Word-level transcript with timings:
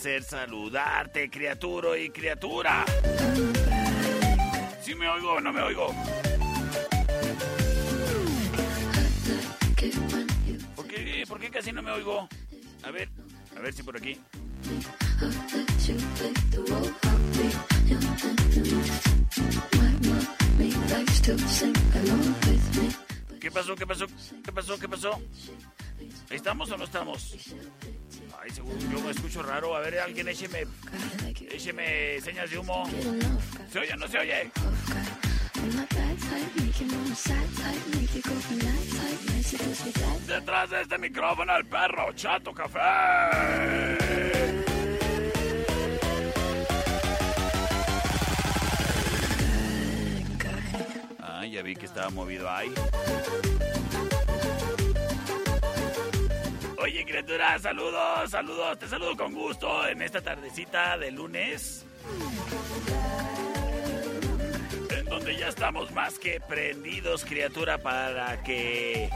Placer 0.00 0.22
saludarte, 0.22 1.28
criatura 1.28 1.98
y 1.98 2.08
criatura. 2.08 2.86
¿Sí 4.80 4.94
me 4.94 5.06
oigo 5.06 5.32
o 5.32 5.40
no 5.40 5.52
me 5.52 5.60
oigo? 5.60 5.94
¿Por 10.74 10.86
qué, 10.86 11.24
¿Por 11.28 11.38
qué 11.38 11.50
casi 11.50 11.72
no 11.72 11.82
me 11.82 11.90
oigo? 11.90 12.26
A 12.82 12.90
ver, 12.90 13.10
a 13.54 13.60
ver 13.60 13.74
si 13.74 13.82
por 13.82 13.94
aquí. 13.98 14.18
¿Qué 23.38 23.50
pasó? 23.50 23.76
¿Qué 23.76 23.86
pasó? 23.86 24.06
¿Qué 24.42 24.52
pasó? 24.52 24.78
¿Qué 24.78 24.88
pasó? 24.88 25.20
¿Estamos 26.30 26.70
o 26.70 26.78
no 26.78 26.84
estamos? 26.84 27.36
Ay, 28.38 28.50
según 28.50 28.78
yo 28.90 29.00
me 29.00 29.10
escucho 29.10 29.42
raro. 29.42 29.74
A 29.76 29.80
ver, 29.80 29.98
alguien 29.98 30.28
écheme, 30.28 30.66
écheme 31.50 32.20
señas 32.20 32.50
de 32.50 32.58
humo. 32.58 32.84
¿Se 33.72 33.78
oye 33.78 33.92
o 33.92 33.96
no 33.96 34.08
se 34.08 34.18
oye? 34.18 34.50
Detrás 40.26 40.70
de 40.70 40.82
este 40.82 40.98
micrófono 40.98 41.56
el 41.56 41.66
perro 41.66 42.12
Chato 42.14 42.52
Café. 42.52 42.78
Ah, 51.18 51.46
ya 51.46 51.62
vi 51.62 51.74
que 51.74 51.86
estaba 51.86 52.10
movido 52.10 52.50
ahí. 52.50 52.72
Oye, 56.82 57.04
criatura, 57.04 57.58
saludos, 57.58 58.30
saludos, 58.30 58.78
te 58.78 58.88
saludo 58.88 59.14
con 59.14 59.34
gusto 59.34 59.86
en 59.86 60.00
esta 60.00 60.22
tardecita 60.22 60.96
de 60.96 61.10
lunes. 61.10 61.84
En 64.88 65.04
donde 65.04 65.36
ya 65.36 65.48
estamos 65.48 65.90
más 65.92 66.18
que 66.18 66.40
prendidos, 66.40 67.26
criatura, 67.26 67.76
para 67.76 68.42
que. 68.42 69.10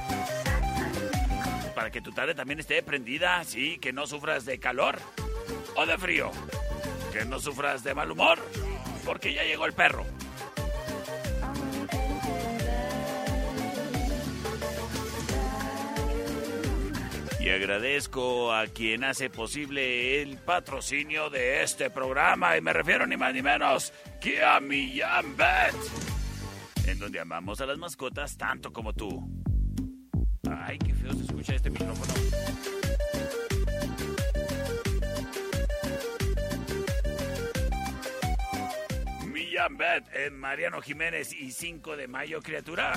Para 1.74 1.90
que 1.90 2.02
tu 2.02 2.12
tarde 2.12 2.34
también 2.34 2.60
esté 2.60 2.82
prendida, 2.82 3.42
sí, 3.44 3.78
que 3.78 3.94
no 3.94 4.06
sufras 4.06 4.44
de 4.44 4.58
calor 4.58 4.98
o 5.74 5.86
de 5.86 5.96
frío. 5.96 6.30
Que 7.14 7.24
no 7.24 7.40
sufras 7.40 7.82
de 7.82 7.94
mal 7.94 8.10
humor, 8.10 8.40
porque 9.06 9.32
ya 9.32 9.42
llegó 9.42 9.64
el 9.64 9.72
perro. 9.72 10.04
Y 17.44 17.50
agradezco 17.50 18.54
a 18.54 18.66
quien 18.68 19.04
hace 19.04 19.28
posible 19.28 20.22
el 20.22 20.38
patrocinio 20.38 21.28
de 21.28 21.62
este 21.62 21.90
programa. 21.90 22.56
Y 22.56 22.62
me 22.62 22.72
refiero 22.72 23.06
ni 23.06 23.18
más 23.18 23.34
ni 23.34 23.42
menos 23.42 23.92
que 24.18 24.42
a 24.42 24.58
Bet. 24.60 25.74
En 26.86 26.98
donde 26.98 27.20
amamos 27.20 27.60
a 27.60 27.66
las 27.66 27.76
mascotas 27.76 28.38
tanto 28.38 28.72
como 28.72 28.94
tú. 28.94 29.28
Ay, 30.50 30.78
qué 30.78 30.94
feo 30.94 31.12
se 31.12 31.24
escucha 31.24 31.54
este 31.54 31.68
micrófono. 31.68 32.14
Millán 39.26 39.76
Bet 39.76 40.04
en 40.14 40.40
Mariano 40.40 40.80
Jiménez 40.80 41.34
y 41.34 41.50
5 41.50 41.94
de 41.94 42.08
mayo, 42.08 42.40
criatura. 42.40 42.94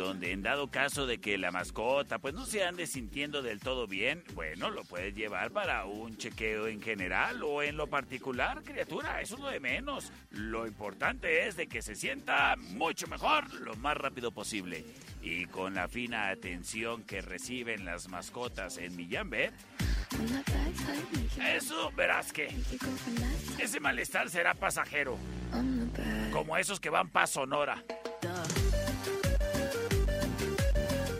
Donde 0.00 0.32
en 0.32 0.42
dado 0.42 0.70
caso 0.70 1.06
de 1.06 1.20
que 1.20 1.38
la 1.38 1.50
mascota 1.50 2.18
pues 2.18 2.34
no 2.34 2.46
se 2.46 2.64
ande 2.64 2.86
sintiendo 2.86 3.42
del 3.42 3.60
todo 3.60 3.86
bien, 3.86 4.24
bueno, 4.34 4.70
lo 4.70 4.82
puedes 4.84 5.14
llevar 5.14 5.50
para 5.50 5.84
un 5.84 6.16
chequeo 6.16 6.66
en 6.66 6.80
general 6.80 7.42
o 7.42 7.62
en 7.62 7.76
lo 7.76 7.86
particular, 7.86 8.62
criatura, 8.62 9.20
eso 9.20 9.34
es 9.34 9.40
lo 9.40 9.48
de 9.48 9.60
menos. 9.60 10.12
Lo 10.30 10.66
importante 10.66 11.46
es 11.46 11.56
de 11.56 11.66
que 11.66 11.82
se 11.82 11.94
sienta 11.94 12.56
mucho 12.56 13.06
mejor 13.06 13.52
lo 13.60 13.76
más 13.76 13.96
rápido 13.96 14.32
posible. 14.32 14.84
Y 15.22 15.46
con 15.46 15.74
la 15.74 15.86
fina 15.88 16.30
atención 16.30 17.02
que 17.02 17.20
reciben 17.20 17.84
las 17.84 18.08
mascotas 18.08 18.78
en 18.78 18.96
Millambet, 18.96 19.52
eso 21.54 21.92
verás 21.92 22.32
que 22.32 22.48
ese 23.58 23.80
malestar 23.80 24.30
será 24.30 24.54
pasajero. 24.54 25.18
Como 26.32 26.56
esos 26.56 26.80
que 26.80 26.90
van 26.90 27.08
pa' 27.08 27.26
Sonora. 27.26 27.82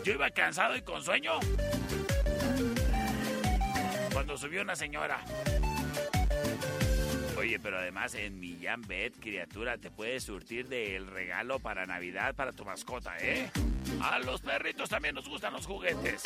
Yo 0.03 0.13
iba 0.13 0.29
cansado 0.31 0.75
y 0.75 0.81
con 0.81 1.03
sueño. 1.03 1.33
Cuando 4.11 4.37
subió 4.37 4.61
una 4.61 4.75
señora. 4.75 5.19
Oye, 7.37 7.59
pero 7.59 7.77
además 7.77 8.15
en 8.15 8.39
Millán 8.39 8.81
Bet, 8.81 9.19
criatura, 9.19 9.77
te 9.77 9.91
puedes 9.91 10.23
surtir 10.23 10.67
del 10.67 11.07
regalo 11.07 11.59
para 11.59 11.85
Navidad 11.85 12.35
para 12.35 12.51
tu 12.51 12.65
mascota, 12.65 13.15
¿eh? 13.19 13.49
A 13.99 14.19
los 14.19 14.41
perritos 14.41 14.89
también 14.89 15.15
nos 15.15 15.27
gustan 15.27 15.53
los 15.53 15.65
juguetes. 15.65 16.23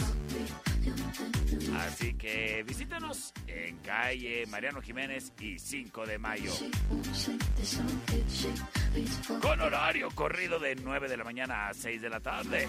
Así 1.78 2.14
que 2.14 2.64
visítanos 2.64 3.34
en 3.48 3.78
calle 3.78 4.46
Mariano 4.48 4.82
Jiménez 4.82 5.32
y 5.40 5.58
5 5.58 6.06
de 6.06 6.18
mayo. 6.18 6.52
Con 9.42 9.62
horario 9.62 10.10
corrido 10.12 10.60
de 10.60 10.76
9 10.76 11.10
de 11.10 11.18
la 11.18 11.24
mañana 11.24 11.68
a 11.68 11.74
6 11.74 12.02
de 12.02 12.10
la 12.10 12.20
tarde. 12.20 12.68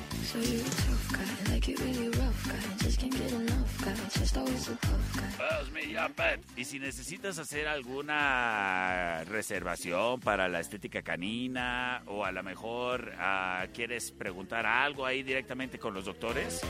Y 6.56 6.64
si 6.64 6.78
necesitas 6.78 7.38
hacer 7.38 7.68
alguna 7.68 9.24
reservación 9.24 10.20
para 10.20 10.48
la 10.48 10.60
estética 10.60 11.02
canina 11.02 12.02
o 12.06 12.24
a 12.24 12.32
lo 12.32 12.42
mejor 12.42 13.12
uh, 13.14 13.70
quieres 13.72 14.12
preguntar 14.12 14.66
algo 14.66 14.85
ahí 15.04 15.22
directamente 15.22 15.78
con 15.78 15.94
los 15.94 16.04
doctores, 16.04 16.60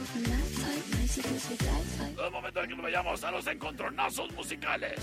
momento 2.32 2.62
de 2.62 2.68
que 2.68 2.76
nos 2.76 2.84
vayamos 2.84 3.24
a 3.24 3.32
los 3.32 3.48
encontronazos 3.48 4.32
musicales. 4.34 5.00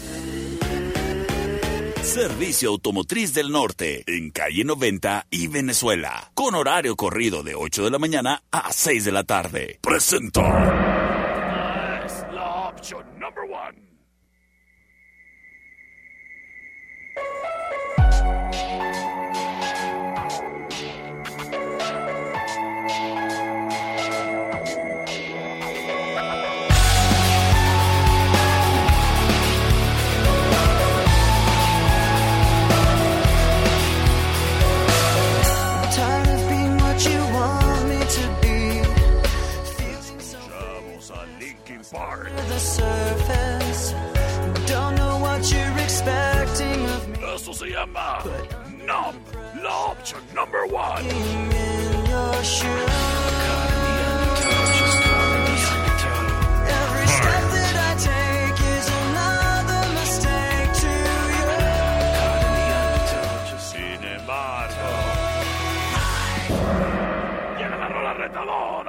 Servicio 2.02 2.70
Automotriz 2.70 3.34
del 3.34 3.50
Norte, 3.50 4.04
en 4.06 4.30
calle 4.30 4.64
90 4.64 5.26
y 5.30 5.48
Venezuela, 5.48 6.30
con 6.34 6.54
horario 6.54 6.96
corrido 6.96 7.42
de 7.42 7.54
8 7.54 7.84
de 7.84 7.90
la 7.90 7.98
mañana 7.98 8.42
a 8.50 8.72
6 8.72 9.04
de 9.04 9.12
la 9.12 9.24
tarde. 9.24 9.78
Presenta. 9.80 10.42
Es 12.04 12.24
la 12.32 12.69
opción 12.69 13.04
number 13.19 13.44
one. 13.44 13.82
Eso 47.82 47.90
se 47.90 47.96
llama 47.96 48.23
Numb, 48.87 49.62
la 49.62 49.76
opción 49.87 50.23
number 50.34 50.61
one. 50.73 51.08
Sin 63.58 64.05
embargo, 64.05 64.88
llega 67.58 67.76
la 67.76 67.88
rola 67.88 68.12
retadora. 68.14 68.81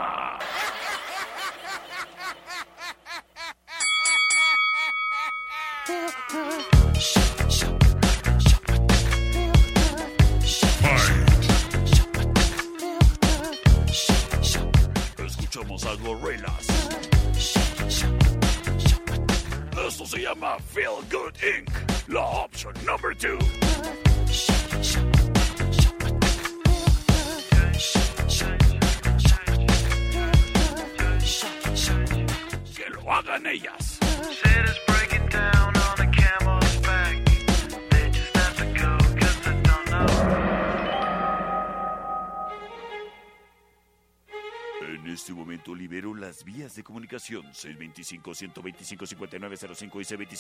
Escuchamos 15.74 15.86
a 15.86 15.96
Gorillaz. 16.04 16.68
Esto 19.88 20.06
se 20.06 20.22
llama 20.22 20.58
Feel 20.72 21.02
Good 21.12 21.34
Inc., 21.44 21.70
la 22.08 22.22
opción 22.22 22.74
number 22.86 23.16
two. 23.18 23.40
Que 32.76 32.90
lo 32.90 33.12
hagan 33.12 33.48
ellas. 33.48 33.83
Este 45.24 45.34
momento 45.34 45.74
libero 45.74 46.14
las 46.14 46.44
vías 46.44 46.76
de 46.76 46.84
comunicación 46.84 47.46
625-125-5905 47.54 49.80
y 49.80 49.86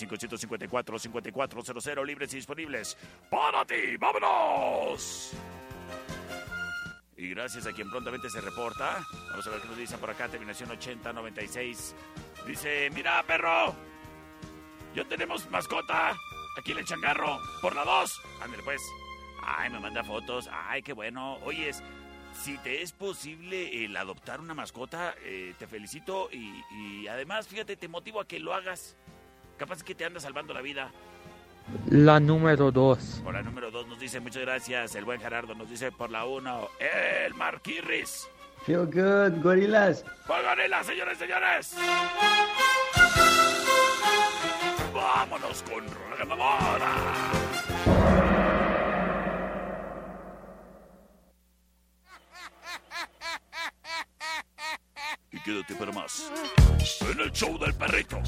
C25-154-5400 0.05 2.05
libres 2.05 2.33
y 2.33 2.35
disponibles 2.35 2.97
para 3.31 3.63
ti. 3.63 3.95
¡Vámonos! 3.97 5.31
Y 7.15 7.29
gracias 7.29 7.65
a 7.65 7.71
quien 7.71 7.89
prontamente 7.89 8.29
se 8.29 8.41
reporta. 8.41 8.99
Vamos 9.29 9.47
a 9.47 9.51
ver 9.51 9.61
qué 9.61 9.69
nos 9.69 9.77
dicen 9.77 9.99
por 9.99 10.09
acá. 10.09 10.27
Terminación 10.27 10.69
8096. 10.71 11.95
Dice, 12.45 12.89
mira, 12.93 13.23
perro. 13.23 13.73
Yo 14.93 15.07
tenemos 15.07 15.49
mascota. 15.49 16.13
Aquí 16.59 16.73
en 16.73 16.79
el 16.79 16.85
changarro. 16.85 17.39
Por 17.61 17.73
la 17.73 17.85
2. 17.85 18.21
Ándale, 18.41 18.63
pues. 18.63 18.81
Ay, 19.45 19.69
me 19.69 19.79
manda 19.79 20.03
fotos. 20.03 20.49
Ay, 20.51 20.81
qué 20.81 20.91
bueno. 20.91 21.37
Oyes, 21.45 21.81
si 22.33 22.57
te 22.57 22.81
es 22.81 22.91
posible 22.91 23.85
el 23.85 23.95
adoptar 23.97 24.39
una 24.39 24.53
mascota, 24.53 25.15
eh, 25.23 25.53
te 25.57 25.67
felicito. 25.67 26.29
Y, 26.31 26.63
y 26.71 27.07
además, 27.07 27.47
fíjate, 27.47 27.75
te 27.75 27.87
motivo 27.87 28.19
a 28.19 28.27
que 28.27 28.39
lo 28.39 28.53
hagas. 28.53 28.95
Capaz 29.57 29.83
que 29.83 29.95
te 29.95 30.05
anda 30.05 30.19
salvando 30.19 30.53
la 30.53 30.61
vida. 30.61 30.91
La 31.89 32.19
número 32.19 32.71
2. 32.71 33.21
Por 33.23 33.33
la 33.33 33.41
número 33.41 33.71
2 33.71 33.87
nos 33.87 33.99
dice 33.99 34.19
muchas 34.19 34.41
gracias. 34.41 34.95
El 34.95 35.05
buen 35.05 35.21
Gerardo 35.21 35.55
nos 35.55 35.69
dice 35.69 35.91
por 35.91 36.09
la 36.09 36.25
1. 36.25 36.69
El 37.25 37.33
Marquirris. 37.35 38.27
Feel 38.65 38.85
good, 38.85 39.41
gorilas. 39.41 40.05
¡Pagarela, 40.25 40.83
señores, 40.83 41.17
señores! 41.17 41.75
¡Vámonos 44.93 45.63
con 45.63 45.83
Regamamora! 46.11 47.42
Y 55.33 55.39
quédate 55.39 55.73
para 55.75 55.91
más 55.91 56.31
en 57.11 57.19
el 57.19 57.31
show 57.31 57.57
del 57.57 57.73
perrito. 57.73 58.21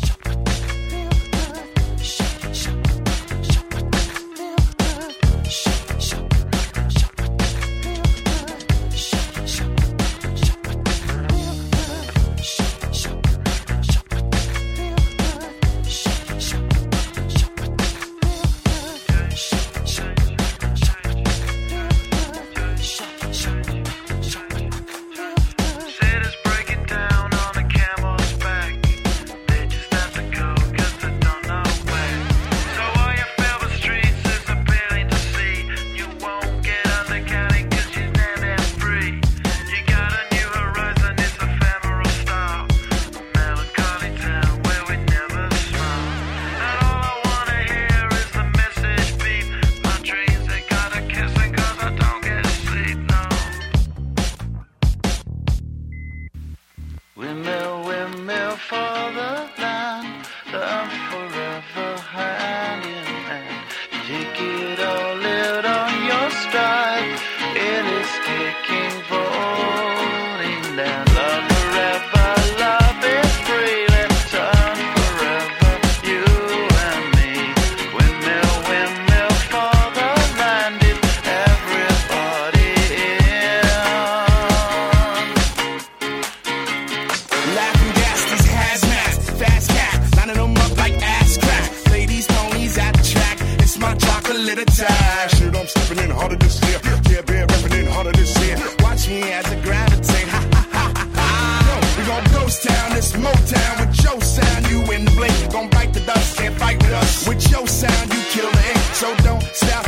Chocolate 94.96 95.56
attack. 95.56 95.56
I'm 95.56 95.68
stepping 95.68 96.04
in 96.04 96.12
harder 96.12 96.36
this 96.36 96.62
year. 96.62 96.80
Yeah, 97.10 97.22
bear 97.22 97.48
repping 97.48 97.80
in 97.80 97.88
harder 97.88 98.12
this 98.12 98.38
year. 98.44 98.58
Watch 98.80 99.08
me 99.08 99.22
as 99.32 99.46
I 99.46 99.60
gravitate. 99.62 100.28
Ha 100.28 100.42
ha 100.54 100.68
ha 100.72 101.04
ha 101.16 101.96
we 101.98 102.06
gon' 102.06 102.24
ghost 102.34 102.64
town, 102.68 102.94
this 102.94 103.14
Motown 103.14 103.80
with 103.80 104.04
your 104.04 104.22
sound. 104.22 104.68
You 104.70 104.82
in 104.92 105.06
the 105.06 105.12
blink, 105.12 105.52
gon' 105.52 105.70
bite 105.70 105.94
the 105.94 106.02
dust, 106.02 106.38
can't 106.38 106.56
fight 106.56 106.78
with 106.84 106.94
us. 106.94 107.28
With 107.28 107.50
your 107.52 107.68
sound, 107.68 108.14
you 108.14 108.22
kill 108.30 108.52
the 108.52 108.64
ink, 108.70 108.84
so 108.94 109.16
don't 109.24 109.44
stop, 109.54 109.85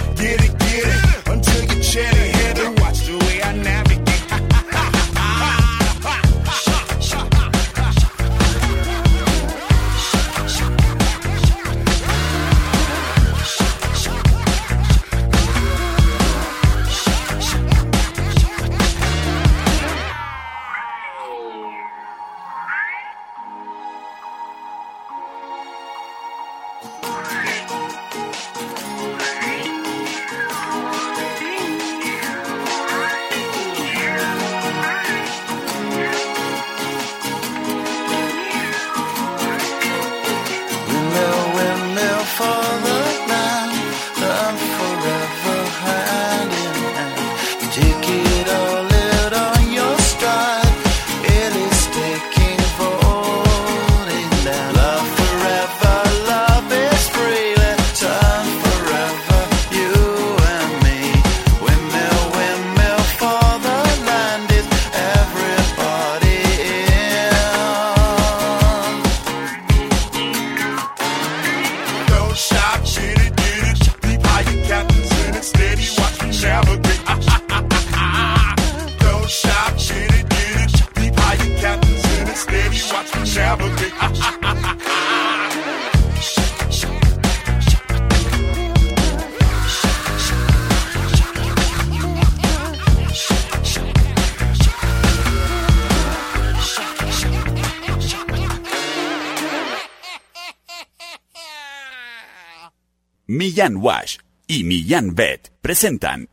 Millán 103.58 103.78
Wash 103.78 104.18
y 104.46 104.64
Millán 104.66 105.16
Vet 105.16 105.52
presentan 105.62 106.30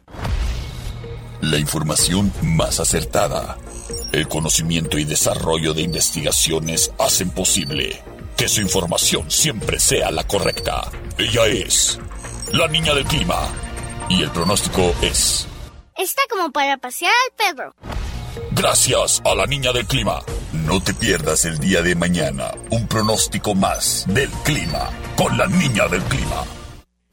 la 1.40 1.56
información 1.56 2.30
más 2.42 2.80
acertada. 2.80 3.56
El 4.12 4.28
conocimiento 4.28 4.98
y 4.98 5.04
desarrollo 5.04 5.72
de 5.72 5.80
investigaciones 5.80 6.92
hacen 6.98 7.30
posible 7.30 8.02
que 8.36 8.46
su 8.46 8.60
información 8.60 9.30
siempre 9.30 9.80
sea 9.80 10.10
la 10.10 10.24
correcta. 10.24 10.90
Ella 11.16 11.46
es 11.46 11.98
la 12.52 12.68
niña 12.68 12.92
del 12.92 13.06
clima 13.06 13.48
y 14.10 14.22
el 14.22 14.30
pronóstico 14.30 14.94
es 15.00 15.46
Está 15.96 16.20
como 16.28 16.52
para 16.52 16.76
pasear 16.76 17.10
al 17.10 17.54
perro. 17.54 17.74
gracias 18.50 19.22
a 19.24 19.34
la 19.34 19.46
niña 19.46 19.72
del 19.72 19.86
clima. 19.86 20.20
No 20.52 20.82
te 20.82 20.92
pierdas 20.92 21.46
el 21.46 21.58
día 21.58 21.80
de 21.80 21.94
mañana 21.94 22.50
un 22.68 22.86
pronóstico 22.86 23.54
más 23.54 24.04
del 24.08 24.28
clima 24.44 24.90
con 25.16 25.38
la 25.38 25.46
niña 25.46 25.88
del 25.88 26.02
clima. 26.02 26.44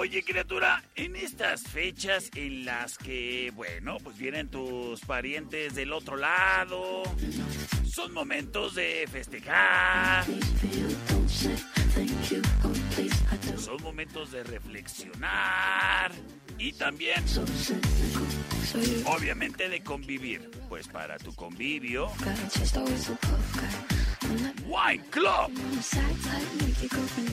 Oye, 0.00 0.22
criatura, 0.22 0.82
en 0.94 1.14
estas 1.14 1.62
fechas 1.62 2.30
en 2.34 2.64
las 2.64 2.96
que, 2.96 3.52
bueno, 3.54 3.98
pues 4.02 4.16
vienen 4.16 4.48
tus 4.48 4.98
parientes 5.02 5.74
del 5.74 5.92
otro 5.92 6.16
lado, 6.16 7.02
son 7.84 8.10
momentos 8.14 8.76
de 8.76 9.06
festejar, 9.12 10.24
son 13.58 13.82
momentos 13.82 14.32
de 14.32 14.42
reflexionar 14.42 16.12
y 16.56 16.72
también, 16.72 17.22
obviamente, 19.04 19.68
de 19.68 19.82
convivir. 19.82 20.50
Pues 20.70 20.88
para 20.88 21.18
tu 21.18 21.34
convivio, 21.34 22.10
Wine 24.66 25.04
Club. 25.10 25.50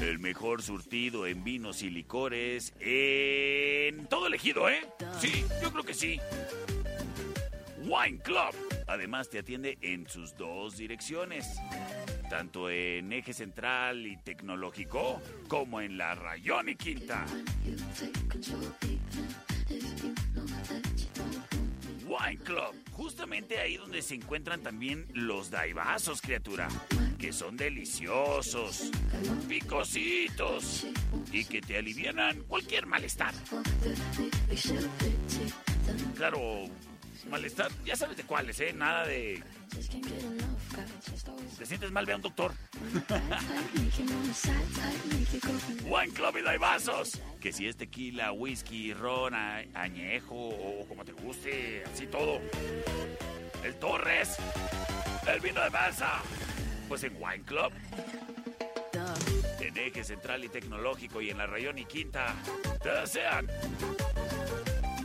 El 0.02 0.20
mejor 0.20 0.62
surtido 0.62 1.28
en 1.28 1.44
vinos 1.44 1.82
y 1.84 1.90
licores 1.90 2.74
en 2.80 4.08
todo 4.08 4.28
elegido, 4.28 4.70
¿eh? 4.70 4.82
Sí, 5.20 5.46
yo 5.62 5.72
creo 5.72 5.84
que 5.84 5.94
sí. 5.94 6.20
Wine 7.80 8.20
Club. 8.20 8.56
Además 8.88 9.30
te 9.30 9.40
atiende 9.40 9.78
en 9.82 10.10
sus 10.10 10.36
dos 10.36 10.78
direcciones, 10.78 11.60
tanto 12.30 12.70
en 12.70 13.12
eje 13.14 13.34
central 13.34 14.08
y 14.08 14.18
tecnológico 14.18 15.22
como 15.48 15.82
en 15.82 15.98
la 15.98 16.16
Rayón 16.16 16.70
y 16.70 16.76
Quinta. 16.76 17.26
Justamente 22.92 23.60
ahí 23.60 23.78
donde 23.78 24.02
se 24.02 24.16
encuentran 24.16 24.62
también 24.62 25.06
los 25.14 25.52
daibazos, 25.52 26.22
criatura, 26.22 26.68
que 27.18 27.32
son 27.32 27.56
deliciosos, 27.56 28.92
picositos 29.48 30.88
y 31.32 31.46
que 31.46 31.62
te 31.62 31.78
alivianan 31.78 32.42
cualquier 32.44 32.86
malestar. 32.86 33.34
Claro, 36.16 36.66
malestar, 37.26 37.72
ya 37.86 37.96
sabes 37.96 38.18
de 38.18 38.24
cuáles, 38.24 38.60
¿eh? 38.60 38.74
Nada 38.74 39.06
de... 39.06 39.44
¿Te 41.58 41.66
sientes 41.66 41.92
mal? 41.92 42.06
Ve 42.06 42.14
a 42.14 42.16
un 42.18 42.22
doctor. 42.22 42.54
Wine 45.86 46.14
Club 46.14 46.38
y 46.38 46.42
daibazos. 46.42 47.22
Que 47.40 47.52
si 47.52 47.68
es 47.68 47.78
tequila, 47.78 48.32
whisky, 48.32 48.94
ron, 48.94 49.34
añejo 49.34 50.36
o 50.36 50.86
como 50.88 51.06
te 51.06 51.14
guste, 51.14 51.84
así 51.94 52.08
todo. 52.08 52.40
El 53.64 53.76
Torres. 53.76 54.38
El 55.28 55.40
vino 55.40 55.62
de 55.62 55.70
mesa. 55.70 56.22
Pues 56.88 57.04
en 57.04 57.16
Wine 57.22 57.44
Club. 57.44 57.72
En 59.60 59.78
eje 59.78 60.04
central 60.04 60.44
y 60.44 60.50
tecnológico 60.50 61.22
y 61.22 61.30
en 61.30 61.38
la 61.38 61.48
Rayón 61.48 61.78
y 61.78 61.86
Quinta. 61.86 62.36
Te 62.82 62.90
desean 62.90 63.48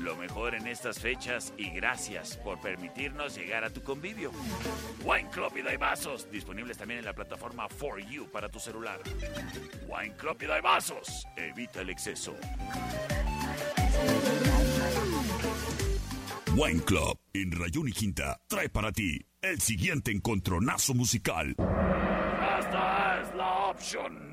lo 0.02 0.16
mejor 0.16 0.54
en 0.54 0.66
estas 0.66 0.98
fechas 0.98 1.54
y 1.56 1.70
gracias 1.70 2.36
por 2.38 2.60
permitirnos 2.60 3.36
llegar 3.36 3.64
a 3.64 3.70
tu 3.70 3.82
convivio. 3.82 4.32
Wine 5.04 5.30
Club 5.30 5.52
y 5.56 5.62
Daibazos, 5.62 6.30
disponibles 6.30 6.76
también 6.76 6.98
en 6.98 7.04
la 7.04 7.14
plataforma 7.14 7.68
For 7.68 8.00
You 8.00 8.30
para 8.30 8.48
tu 8.48 8.58
celular. 8.58 9.00
Wine 9.88 10.14
Club 10.16 10.36
y 10.42 10.46
Daibazos, 10.46 11.26
evita 11.36 11.80
el 11.80 11.90
exceso. 11.90 12.34
Wine 16.54 16.82
Club 16.82 17.18
en 17.32 17.52
Rayón 17.52 17.88
y 17.88 17.92
Quinta 17.92 18.40
trae 18.46 18.68
para 18.68 18.92
ti 18.92 19.18
el 19.40 19.60
siguiente 19.60 20.10
encontronazo 20.10 20.94
musical. 20.94 21.54
Esta 22.58 23.22
es 23.22 23.34
la 23.34 23.52
opción 23.70 24.32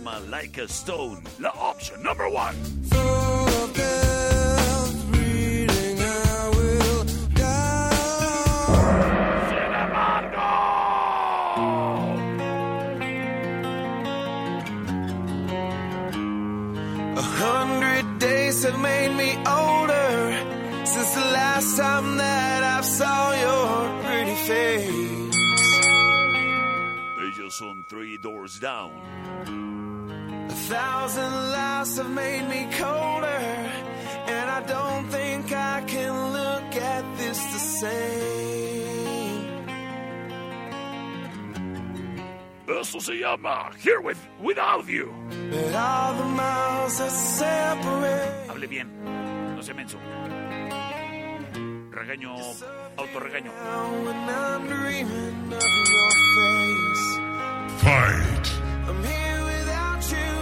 page 0.00 0.02
Esto 0.02 0.02
se 0.02 0.02
llama 0.04 0.20
Like 0.30 0.58
a 0.58 0.68
Stone, 0.68 1.22
la 1.38 1.50
opción 1.50 2.02
number 2.02 2.28
one. 2.28 2.54
full 2.90 3.62
of 3.62 3.74
death, 3.74 5.04
reading 5.10 6.00
I 6.00 6.48
will 6.54 7.04
die. 7.34 7.90
Sin 9.48 9.74
embargo. 9.74 10.46
A 17.16 17.22
hundred 17.22 18.18
days 18.18 18.64
have 18.64 18.78
made 18.80 19.14
me 19.16 19.36
older 19.46 20.32
since 20.84 21.14
the 21.14 21.30
last 21.32 21.76
time 21.76 22.16
that 22.18 22.62
I 22.62 22.80
saw 22.82 23.32
your 23.32 24.02
pretty 24.04 24.34
face. 24.46 25.06
Ellos 27.20 27.54
son 27.54 27.84
Three 27.88 28.18
Doors 28.18 28.58
Down. 28.60 28.92
A 30.66 30.68
thousand 30.68 31.32
lives 31.52 31.96
have 31.96 32.10
made 32.10 32.48
me 32.48 32.66
colder, 32.72 33.40
and 34.26 34.50
I 34.50 34.60
don't 34.66 35.06
think 35.10 35.52
I 35.52 35.80
can 35.86 36.32
look 36.32 36.74
at 36.74 37.04
this 37.18 37.38
the 37.38 37.58
same. 37.58 39.06
Esto 42.80 42.98
se 42.98 43.14
llama 43.14 43.70
Here 43.78 44.00
With 44.00 44.18
Without 44.42 44.88
You. 44.88 45.14
But 45.50 45.74
all 45.74 46.14
the 46.14 46.24
miles 46.24 46.98
that 46.98 47.12
separate 47.12 48.50
Hable 48.50 48.66
bien, 48.66 48.88
no 49.54 49.62
se 49.62 49.72
menso. 49.72 49.98
Regaño, 51.92 52.34
autorregaño. 52.96 53.52
when 54.04 54.16
I'm 54.28 54.66
dreaming 54.66 55.52
of 55.52 55.62
your 55.94 56.10
face. 56.34 57.06
Fight. 57.82 58.46
I'm 58.88 59.02
here 59.04 59.44
without 59.44 60.10
you, 60.10 60.35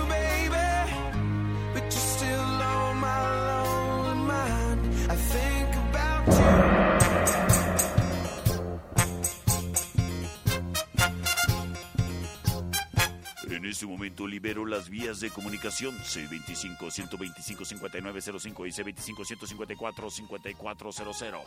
En 13.49 13.65
este 13.65 13.87
momento 13.87 14.27
libero 14.27 14.67
las 14.67 14.89
vías 14.89 15.21
de 15.21 15.31
comunicación 15.31 15.97
C25-125-5905 15.99 18.67
y 18.67 18.71
C25-154-5400. 18.71 21.45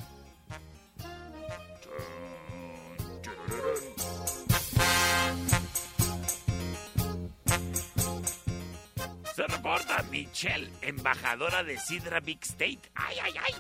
Michelle, 10.18 10.72
embajadora 10.82 11.64
de 11.64 11.78
Sidra 11.78 12.20
Big 12.20 12.40
State. 12.42 12.90
¡Ay, 12.96 13.18
ay, 13.22 13.34
ay! 13.38 13.54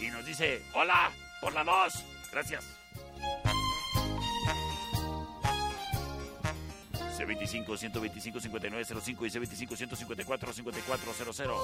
Y 0.00 0.10
nos 0.12 0.24
dice, 0.24 0.62
hola, 0.72 1.10
por 1.40 1.52
la 1.52 1.64
dos. 1.64 2.04
Gracias. 2.30 2.64
C25 7.18 7.76
125 7.76 8.38
5905 8.40 9.26
y 9.26 9.28
C25 9.28 9.76
154 9.76 10.52
5400. 10.52 11.56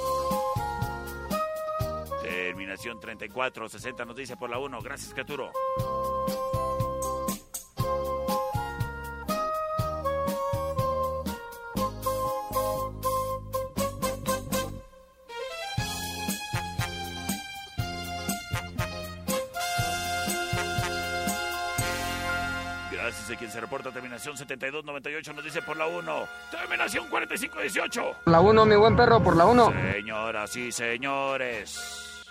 Terminación 2.23 2.99
3460 2.99 4.05
nos 4.05 4.17
dice 4.17 4.37
por 4.37 4.51
la 4.51 4.59
1. 4.59 4.83
Gracias, 4.83 5.15
Caturo. 5.15 5.53
7298 24.47 25.33
nos 25.33 25.45
dice 25.45 25.63
por 25.63 25.77
la 25.77 25.87
1. 25.87 26.29
Terminación 26.51 27.09
4518. 27.09 28.17
La 28.27 28.41
1, 28.41 28.67
mi 28.67 28.77
buen 28.77 28.97
perro, 28.97 29.23
por 29.23 29.37
la 29.37 29.47
1. 29.47 29.73
Señoras 29.93 30.57
y 30.57 30.73
señores. 30.73 32.27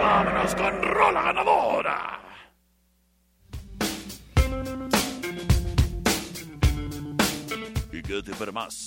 Vámonos 0.00 0.54
con 0.54 0.82
Rola 0.82 1.22
ganadora. 1.22 2.20
Y 7.92 8.02
quédate 8.02 8.32
para 8.34 8.52
más. 8.52 8.86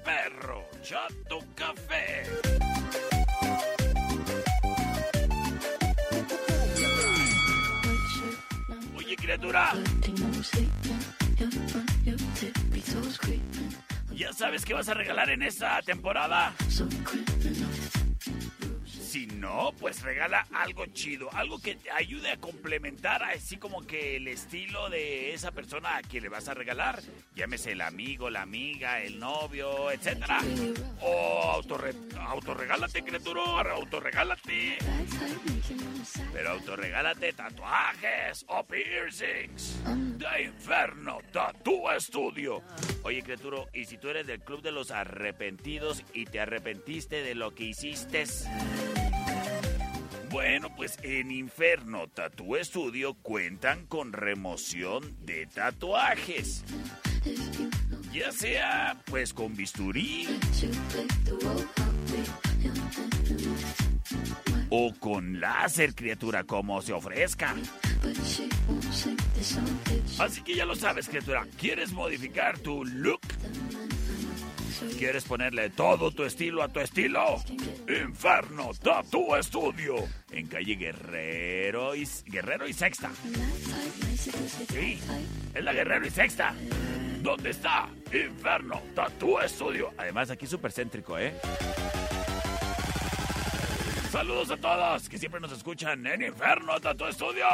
perro 0.21 0.67
Chato 0.83 1.39
Café. 1.55 2.23
Oye, 8.95 9.15
criatura. 9.15 9.73
¿Ya 14.13 14.33
sabes 14.33 14.65
qué 14.65 14.73
vas 14.73 14.89
a 14.89 14.93
regalar 14.93 15.29
en 15.31 15.41
esta 15.41 15.81
temporada? 15.81 16.53
Si 18.85 19.27
no, 19.41 19.73
pues 19.79 20.03
regala 20.03 20.45
algo 20.53 20.85
chido, 20.85 21.27
algo 21.33 21.59
que 21.59 21.75
te 21.75 21.89
ayude 21.89 22.31
a 22.31 22.37
complementar 22.37 23.23
así 23.23 23.57
como 23.57 23.81
que 23.81 24.17
el 24.17 24.27
estilo 24.27 24.89
de 24.91 25.33
esa 25.33 25.51
persona 25.51 25.97
a 25.97 26.01
quien 26.03 26.21
le 26.21 26.29
vas 26.29 26.47
a 26.47 26.53
regalar. 26.53 27.01
Llámese 27.35 27.71
el 27.71 27.81
amigo, 27.81 28.29
la 28.29 28.43
amiga, 28.43 29.01
el 29.01 29.19
novio, 29.19 29.89
etcétera. 29.91 30.39
O 31.01 31.51
autorre 31.55 31.93
autorregálate, 32.19 33.03
criatura, 33.03 33.41
autorregálate. 33.71 34.77
Pero 36.31 36.51
autorregálate 36.51 37.33
tatuajes 37.33 38.45
o 38.47 38.63
piercings. 38.63 39.81
De 40.19 40.43
Inferno 40.43 41.17
Tattoo 41.31 41.99
Studio. 41.99 42.61
Oye, 43.01 43.23
criatura, 43.23 43.63
¿y 43.73 43.85
si 43.85 43.97
tú 43.97 44.09
eres 44.09 44.27
del 44.27 44.41
club 44.41 44.61
de 44.61 44.71
los 44.71 44.91
arrepentidos 44.91 46.03
y 46.13 46.25
te 46.25 46.39
arrepentiste 46.39 47.23
de 47.23 47.33
lo 47.33 47.55
que 47.55 47.63
hiciste? 47.63 48.25
Bueno, 50.31 50.73
pues 50.77 50.97
en 51.03 51.29
Inferno 51.29 52.07
Tattoo 52.07 52.55
Studio 52.63 53.15
cuentan 53.15 53.85
con 53.85 54.13
remoción 54.13 55.17
de 55.25 55.45
tatuajes. 55.45 56.63
Ya 58.13 58.31
sea, 58.31 58.97
pues 59.05 59.33
con 59.33 59.55
bisturí. 59.57 60.27
O 64.69 64.93
con 64.99 65.41
láser, 65.41 65.93
criatura, 65.93 66.45
como 66.45 66.81
se 66.81 66.93
ofrezca. 66.93 67.53
Así 70.17 70.41
que 70.43 70.55
ya 70.55 70.65
lo 70.65 70.75
sabes, 70.75 71.09
criatura. 71.09 71.45
¿Quieres 71.57 71.91
modificar 71.91 72.57
tu 72.57 72.85
look? 72.85 73.19
¿Quieres 74.97 75.25
ponerle 75.25 75.69
todo 75.69 76.11
tu 76.11 76.23
estilo 76.23 76.63
a 76.63 76.67
tu 76.67 76.79
estilo? 76.79 77.37
Inferno 77.87 78.71
Tattoo 78.81 79.41
Studio. 79.41 79.95
En 80.31 80.47
calle 80.47 80.75
Guerrero 80.75 81.95
y, 81.95 82.07
Guerrero 82.25 82.67
y 82.67 82.73
Sexta. 82.73 83.11
Sí, 84.69 84.99
es 85.53 85.63
la 85.63 85.73
Guerrero 85.73 86.05
y 86.05 86.09
Sexta. 86.09 86.55
¿Dónde 87.21 87.51
está? 87.51 87.89
Inferno 88.11 88.81
Tattoo 88.95 89.39
Studio. 89.47 89.91
Además, 89.97 90.31
aquí 90.31 90.47
súper 90.47 90.71
céntrico, 90.71 91.17
¿eh? 91.17 91.33
Saludos 94.11 94.51
a 94.51 94.57
todos 94.57 95.07
que 95.07 95.17
siempre 95.17 95.39
nos 95.39 95.51
escuchan 95.51 96.05
en 96.07 96.23
Inferno 96.23 96.79
Tattoo 96.79 97.11
Studio. 97.11 97.45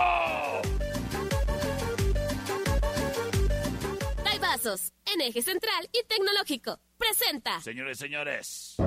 En 4.50 5.22
eje 5.22 5.42
central 5.42 5.90
y 5.92 6.06
tecnológico. 6.08 6.80
Presenta. 6.98 7.60
Señores, 7.60 7.98
señores. 8.00 8.78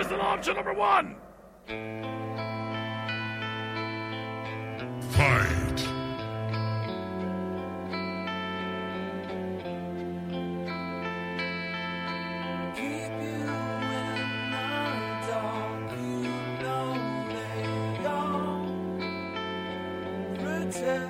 Es 0.00 0.08
the 0.08 0.16
option 0.16 0.56
number 0.56 0.74
one. 0.76 1.16
Fight. 5.12 5.80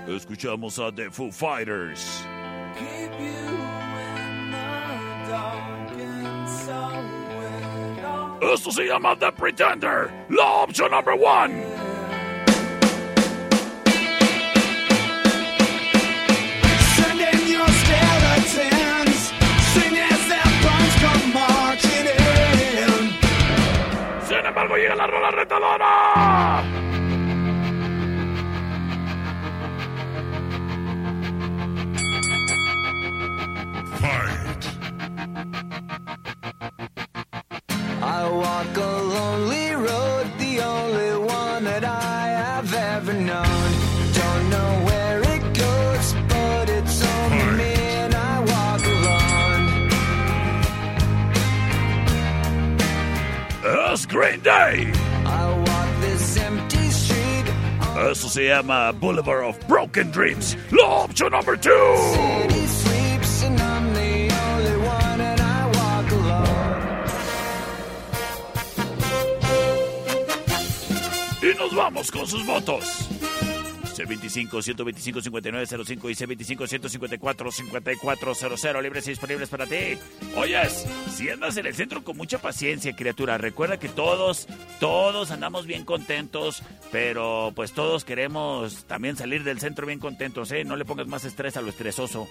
Escuchamos 0.07 0.79
a 0.79 0.93
The 0.93 1.11
Foo 1.11 1.33
Fighters. 1.33 2.23
Esto 8.41 8.71
se 8.73 8.85
llama 8.87 9.15
The 9.17 9.31
Pretender, 9.33 10.11
la 10.31 10.65
opción 10.65 10.91
number 10.91 11.15
one. 11.15 11.63
Send 16.97 17.21
in 17.21 17.49
your 17.53 17.69
skeletons, 17.69 19.33
sing 19.75 19.99
as 19.99 20.29
their 20.29 20.51
bones 20.65 20.97
come 21.01 21.33
marching 21.35 22.07
in. 22.07 23.11
Sin 24.27 24.47
embargo, 24.47 24.77
llega 24.77 24.95
la 24.97 25.07
rola 25.07 25.31
retadora. 25.31 26.80
Walk 38.33 38.77
a 38.77 39.03
lonely 39.03 39.73
road, 39.75 40.27
the 40.39 40.61
only 40.61 41.17
one 41.27 41.65
that 41.65 41.85
I 41.85 42.29
have 42.29 42.73
ever 42.73 43.13
known. 43.13 43.71
Don't 44.13 44.51
know 44.51 44.81
where 44.85 45.21
it 45.35 45.43
goes, 45.55 46.15
but 46.29 46.69
it's 46.71 47.03
only 47.03 47.57
me 47.57 47.75
and 48.03 48.15
I 48.15 48.41
walk 48.41 48.83
alone. 48.97 49.65
Es 53.93 54.07
Green 54.07 54.41
Day. 54.41 54.93
I 55.27 55.53
walk 55.67 56.01
this 56.01 56.37
empty 56.39 56.91
street. 56.91 57.47
Eso 58.11 58.29
se 58.29 58.49
llama 58.49 58.93
Boulevard 58.93 59.45
of 59.45 59.59
Broken 59.67 60.11
Dreams, 60.11 60.57
la 60.71 61.05
opción 61.05 61.33
number 61.33 61.57
two. 61.57 62.50
Nos 71.61 71.75
vamos 71.75 72.11
con 72.11 72.27
sus 72.27 72.47
votos. 72.47 72.85
C25 73.95 74.63
125 74.63 75.21
5905 75.21 76.11
y 76.11 76.15
C25 76.15 76.67
154 76.67 77.53
5400 77.53 78.83
libres 78.83 79.07
y 79.07 79.11
disponibles 79.11 79.49
para 79.51 79.67
ti. 79.67 79.99
Oyes, 80.37 80.87
si 81.13 81.29
andas 81.29 81.59
en 81.59 81.67
el 81.67 81.75
centro 81.75 82.03
con 82.03 82.17
mucha 82.17 82.39
paciencia, 82.39 82.97
criatura, 82.97 83.37
recuerda 83.37 83.79
que 83.79 83.91
todos, 83.91 84.47
todos 84.79 85.31
andamos 85.33 85.67
bien 85.67 85.85
contentos, 85.85 86.63
pero 86.91 87.53
pues 87.55 87.73
todos 87.73 88.07
queremos 88.07 88.85
también 88.87 89.19
salir 89.19 89.45
del 89.45 89.61
centro 89.61 89.87
bien 89.87 89.99
contentos, 89.99 90.51
¿eh? 90.53 90.65
No 90.65 90.77
le 90.77 90.87
pongas 90.87 91.09
más 91.09 91.27
estrés 91.27 91.59
a 91.59 91.61
lo 91.61 91.69
estresoso. 91.69 92.27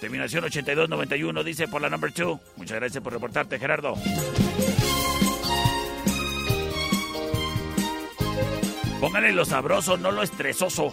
Terminación 0.00 0.42
8291 0.42 1.44
dice 1.44 1.68
por 1.68 1.80
la 1.80 1.90
number 1.90 2.12
2. 2.12 2.40
Muchas 2.56 2.76
gracias 2.76 3.04
por 3.04 3.12
reportarte, 3.12 3.60
Gerardo. 3.60 3.94
Póngale 9.04 9.32
lo 9.32 9.44
sabroso, 9.44 9.98
no 9.98 10.12
lo 10.12 10.22
estresoso. 10.22 10.90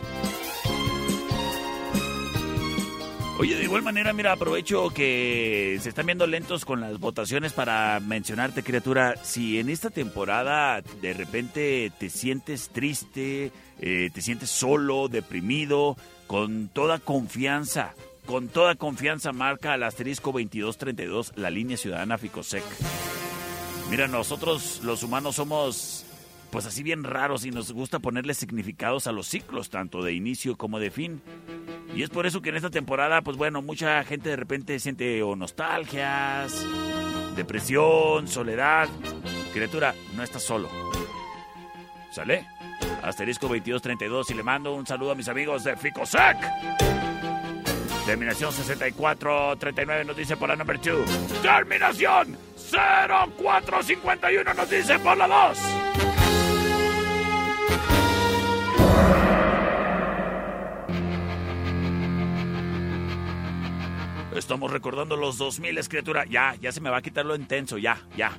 Oye, 3.39 3.55
de 3.55 3.63
igual 3.63 3.83
manera, 3.83 4.11
mira, 4.11 4.33
aprovecho 4.33 4.89
que 4.89 5.79
se 5.81 5.87
están 5.87 6.07
viendo 6.07 6.27
lentos 6.27 6.65
con 6.65 6.81
las 6.81 6.99
votaciones 6.99 7.53
para 7.53 8.01
mencionarte, 8.01 8.63
criatura, 8.63 9.15
si 9.23 9.59
en 9.59 9.69
esta 9.69 9.91
temporada 9.91 10.81
de 11.01 11.13
repente 11.13 11.89
te 11.97 12.09
sientes 12.09 12.67
triste, 12.67 13.53
eh, 13.79 14.09
te 14.13 14.21
sientes 14.21 14.49
solo, 14.49 15.07
deprimido, 15.07 15.95
con 16.27 16.67
toda 16.67 16.99
confianza, 16.99 17.93
con 18.25 18.49
toda 18.49 18.75
confianza 18.75 19.31
marca 19.31 19.71
al 19.71 19.83
asterisco 19.83 20.33
2232 20.33 21.31
la 21.37 21.49
línea 21.49 21.77
ciudadana 21.77 22.17
Ficosec. 22.17 22.65
Mira, 23.89 24.09
nosotros 24.09 24.81
los 24.83 25.01
humanos 25.01 25.37
somos 25.37 26.05
pues 26.51 26.65
así 26.65 26.83
bien 26.83 27.03
raros 27.03 27.45
y 27.45 27.51
nos 27.51 27.71
gusta 27.71 27.99
ponerle 27.99 28.33
significados 28.33 29.07
a 29.07 29.11
los 29.11 29.27
ciclos, 29.27 29.69
tanto 29.69 30.03
de 30.03 30.13
inicio 30.13 30.57
como 30.57 30.79
de 30.79 30.91
fin. 30.91 31.21
Y 31.95 32.03
es 32.03 32.09
por 32.09 32.25
eso 32.25 32.41
que 32.41 32.49
en 32.49 32.57
esta 32.57 32.69
temporada, 32.69 33.21
pues 33.21 33.37
bueno, 33.37 33.61
mucha 33.61 34.03
gente 34.03 34.29
de 34.29 34.35
repente 34.35 34.79
siente 34.79 35.23
o 35.23 35.35
nostalgias, 35.35 36.65
depresión, 37.35 38.27
soledad. 38.27 38.89
Criatura, 39.53 39.95
no 40.15 40.23
estás 40.23 40.43
solo. 40.43 40.69
¿Sale? 42.11 42.45
Asterisco 43.01 43.47
2232 43.47 44.29
y 44.31 44.33
le 44.33 44.43
mando 44.43 44.73
un 44.75 44.85
saludo 44.85 45.11
a 45.11 45.15
mis 45.15 45.29
amigos 45.29 45.63
de 45.63 45.75
Ficosec. 45.77 46.37
Terminación 48.05 48.51
6439 48.51 50.05
nos 50.05 50.17
dice 50.17 50.35
por 50.35 50.49
la 50.49 50.55
number 50.55 50.81
2. 50.81 51.41
Terminación 51.41 52.37
0451 52.71 54.53
nos 54.53 54.69
dice 54.69 54.99
por 54.99 55.17
la 55.17 55.27
2. 55.27 55.57
Estamos 64.35 64.71
recordando 64.71 65.17
los 65.17 65.37
2000, 65.37 65.87
criatura. 65.89 66.25
Ya, 66.25 66.55
ya 66.61 66.71
se 66.71 66.81
me 66.81 66.89
va 66.89 66.97
a 66.97 67.01
quitar 67.01 67.25
lo 67.25 67.35
intenso, 67.35 67.77
ya, 67.77 67.97
ya. 68.15 68.31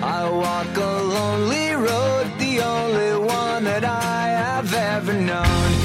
I 0.00 0.30
walk 0.30 0.76
a 0.76 1.02
lonely 1.02 1.72
road, 1.74 2.26
the 2.38 2.60
only 2.62 3.12
one 3.26 3.64
that 3.64 3.84
I 3.84 4.28
have 4.28 4.72
ever 4.72 5.12
known. 5.12 5.77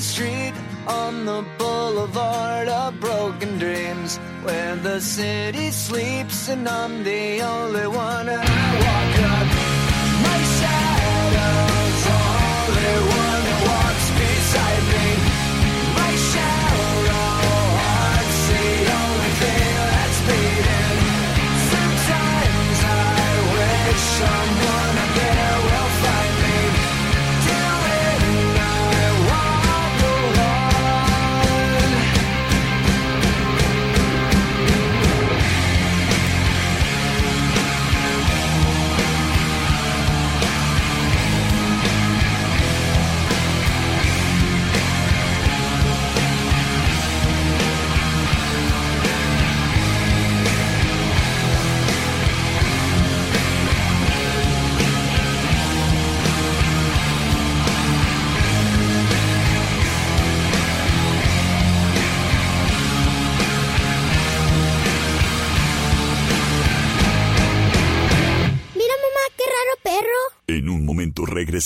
Street 0.00 0.54
on 0.86 1.24
the 1.24 1.44
boulevard 1.58 2.68
of 2.68 3.00
broken 3.00 3.58
dreams 3.58 4.16
where 4.44 4.76
the 4.76 5.00
city 5.00 5.70
sleeps 5.70 6.48
and 6.48 6.68
I'm 6.68 7.02
the 7.02 7.42
only 7.42 7.86
one. 7.86 8.28
And 8.28 8.40
I 8.40 8.68
walk 8.86 9.18
up 9.34 9.46
my 10.26 10.38
shadow's 10.58 12.04
only 12.14 12.94
one 13.22 13.42
that 13.48 13.60
walks 13.70 14.08
beside 14.20 14.84
me. 14.94 15.08
My 15.98 16.12
shallow 16.30 17.26
heart's 17.82 18.42
the 18.52 18.70
only 19.00 19.32
thing 19.42 19.74
that's 19.92 20.20
beating. 20.28 20.98
Sometimes 21.74 22.78
I 22.86 23.30
wish 23.56 24.02
someone 24.18 24.57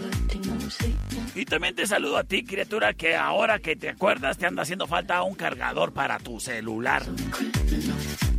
Y 1.35 1.43
también 1.43 1.75
te 1.75 1.85
saludo 1.85 2.15
a 2.15 2.23
ti, 2.23 2.45
criatura, 2.45 2.93
que 2.93 3.17
ahora 3.17 3.59
que 3.59 3.75
te 3.75 3.89
acuerdas 3.89 4.37
te 4.37 4.45
anda 4.45 4.61
haciendo 4.61 4.87
falta 4.87 5.21
un 5.23 5.35
cargador 5.35 5.91
para 5.91 6.17
tu 6.17 6.39
celular. 6.39 7.03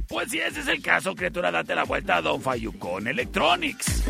Pues 0.09 0.31
si 0.31 0.39
ese 0.39 0.61
es 0.61 0.69
el 0.69 0.81
caso, 0.81 1.15
criatura, 1.15 1.51
date 1.51 1.75
la 1.75 1.85
vuelta 1.85 2.17
a 2.17 2.23
Don 2.23 2.41
Fayucón 2.41 3.07
Electronics. 3.07 4.03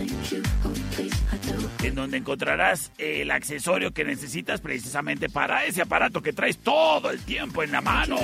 En 1.82 1.94
donde 1.94 2.18
encontrarás 2.18 2.92
el 2.98 3.30
accesorio 3.30 3.92
que 3.92 4.04
necesitas 4.04 4.60
precisamente 4.60 5.28
para 5.28 5.64
ese 5.64 5.82
aparato 5.82 6.22
que 6.22 6.32
traes 6.32 6.58
todo 6.58 7.10
el 7.10 7.20
tiempo 7.20 7.62
en 7.62 7.72
la 7.72 7.80
mano. 7.80 8.16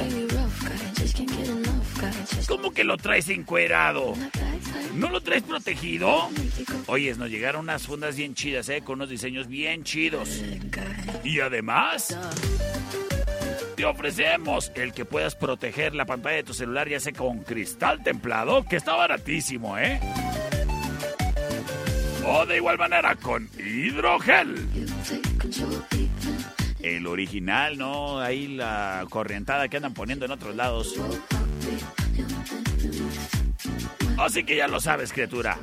¿Cómo 2.49 2.73
que 2.73 2.85
lo 2.85 2.97
traes 2.97 3.29
encuerado? 3.29 4.15
¿No 4.95 5.11
lo 5.11 5.21
traes 5.21 5.43
protegido? 5.43 6.29
Oyes, 6.87 7.19
nos 7.19 7.31
llegaron 7.31 7.63
unas 7.63 7.87
fundas 7.87 8.17
bien 8.17 8.35
chidas, 8.35 8.69
¿eh? 8.69 8.83
Con 8.83 8.97
unos 8.97 9.09
diseños 9.09 9.47
bien 9.49 9.85
chidos. 9.85 10.43
Y 11.25 11.41
además... 11.41 12.17
Te 13.77 13.87
ofrecemos 13.87 14.71
el 14.75 14.93
que 14.93 15.07
puedas 15.07 15.35
proteger 15.35 15.95
la 15.95 16.05
pantalla 16.05 16.37
de 16.37 16.43
tu 16.43 16.53
celular 16.53 16.87
ya 16.87 17.01
sea 17.01 17.15
con 17.15 17.39
cristal 17.39 18.03
templado, 18.03 18.63
que 18.65 18.77
está 18.77 18.95
baratísimo, 18.95 19.79
¿eh? 19.79 19.99
O 22.25 22.47
de 22.47 22.57
igual 22.57 22.79
manera 22.79 23.15
con 23.17 23.49
hidrogel. 23.59 24.69
El 26.81 27.07
original, 27.07 27.79
¿no? 27.79 28.21
Ahí 28.21 28.49
la 28.49 29.07
corrientada 29.09 29.69
que 29.69 29.77
andan 29.77 29.95
poniendo 29.95 30.25
en 30.25 30.31
otros 30.33 30.55
lados. 30.55 30.95
Así 34.19 34.45
que 34.45 34.57
ya 34.57 34.69
lo 34.69 34.81
sabes, 34.81 35.13
criatura. 35.13 35.59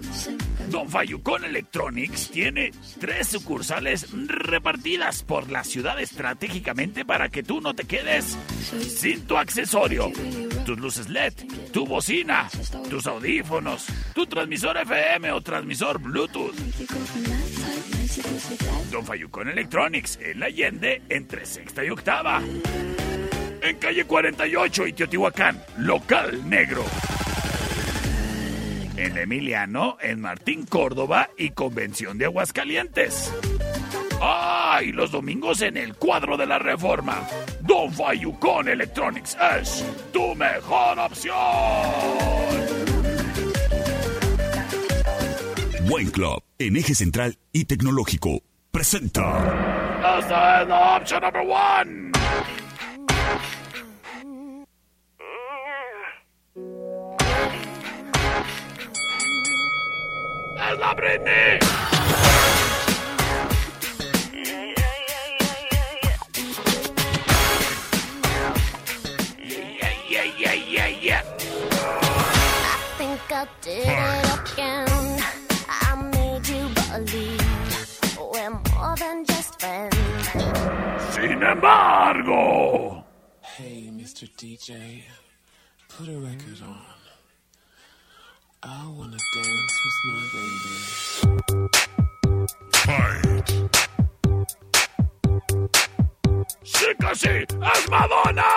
Don 0.70 0.90
Fayucón 0.90 1.46
Electronics 1.46 2.30
tiene 2.30 2.72
tres 3.00 3.28
sucursales 3.28 4.08
repartidas 4.12 5.24
por 5.24 5.50
la 5.50 5.64
ciudad 5.64 6.00
estratégicamente 6.00 7.06
para 7.06 7.30
que 7.30 7.44
tú 7.44 7.62
no 7.62 7.74
te 7.74 7.86
quedes 7.86 8.38
sin 9.00 9.26
tu 9.26 9.38
accesorio. 9.38 10.12
Tus 10.68 10.78
luces 10.80 11.08
LED, 11.08 11.32
tu 11.72 11.86
bocina, 11.86 12.50
tus 12.90 13.08
audífonos, 13.08 13.86
tu 14.14 14.26
transmisor 14.26 14.76
FM 14.76 15.32
o 15.32 15.40
transmisor 15.40 15.98
Bluetooth. 15.98 16.54
Don 18.92 19.06
Fayucón 19.06 19.48
Electronics 19.48 20.20
en 20.22 20.44
Allende 20.44 21.04
entre 21.08 21.46
sexta 21.46 21.86
y 21.86 21.90
octava. 21.90 22.42
En 23.62 23.78
calle 23.78 24.04
48 24.04 24.88
y 24.88 24.92
Teotihuacán, 24.92 25.64
local 25.78 26.50
negro 26.50 26.84
en 28.98 29.18
Emiliano, 29.18 29.98
en 30.02 30.20
Martín 30.20 30.66
Córdoba 30.66 31.30
y 31.38 31.52
Convención 31.52 32.18
de 32.18 32.26
Aguascalientes. 32.26 33.32
¡Ah! 34.22 34.80
Y 34.84 34.92
los 34.92 35.12
domingos 35.12 35.62
en 35.62 35.78
el 35.78 35.96
cuadro 35.96 36.38
de 36.38 36.46
la 36.46 36.60
reforma. 36.60 37.28
Don 37.62 37.92
Fayucón 37.92 38.68
Electronics 38.68 39.38
es 39.60 39.86
tu 40.12 40.36
mejor 40.36 41.00
opción. 41.00 41.36
Wine 45.90 46.12
Club, 46.12 46.44
en 46.60 46.76
eje 46.76 46.94
central 46.94 47.38
y 47.54 47.66
tecnológico, 47.66 48.42
presenta. 48.72 49.88
Esta 50.20 50.62
es 50.62 50.68
la 50.68 50.98
opción 50.98 51.22
number 51.22 51.42
one. 51.42 52.12
Es 60.72 60.80
la 60.80 60.94
Britney. 60.94 61.60
I 73.40 73.48
did 73.62 73.86
it 73.86 74.52
again. 74.52 75.22
I 75.70 75.94
made 76.12 76.48
you 76.48 76.70
believe 76.90 78.00
we're 78.18 78.50
more 78.50 78.96
than 78.98 79.26
just 79.26 79.62
friends. 79.62 79.96
Sin 81.14 81.44
embargo. 81.44 83.04
Hey, 83.42 83.92
Mr. 83.94 84.28
DJ, 84.40 85.04
put 85.88 86.08
a 86.08 86.18
record 86.18 86.64
on. 86.66 86.82
I 88.64 88.88
wanna 88.88 89.18
dance 89.36 89.76
with 89.84 90.00
my 90.08 90.24
baby. 90.34 90.80
Fight. 92.74 93.48
Sí 96.64 96.88
que 97.00 97.16
sí, 97.16 97.46
es 97.72 97.90
Madonna. 97.92 98.57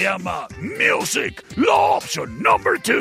Se 0.00 0.04
llama 0.06 0.48
Music, 0.58 1.44
la 1.56 1.74
opción 1.74 2.42
number 2.42 2.80
two. 2.80 2.98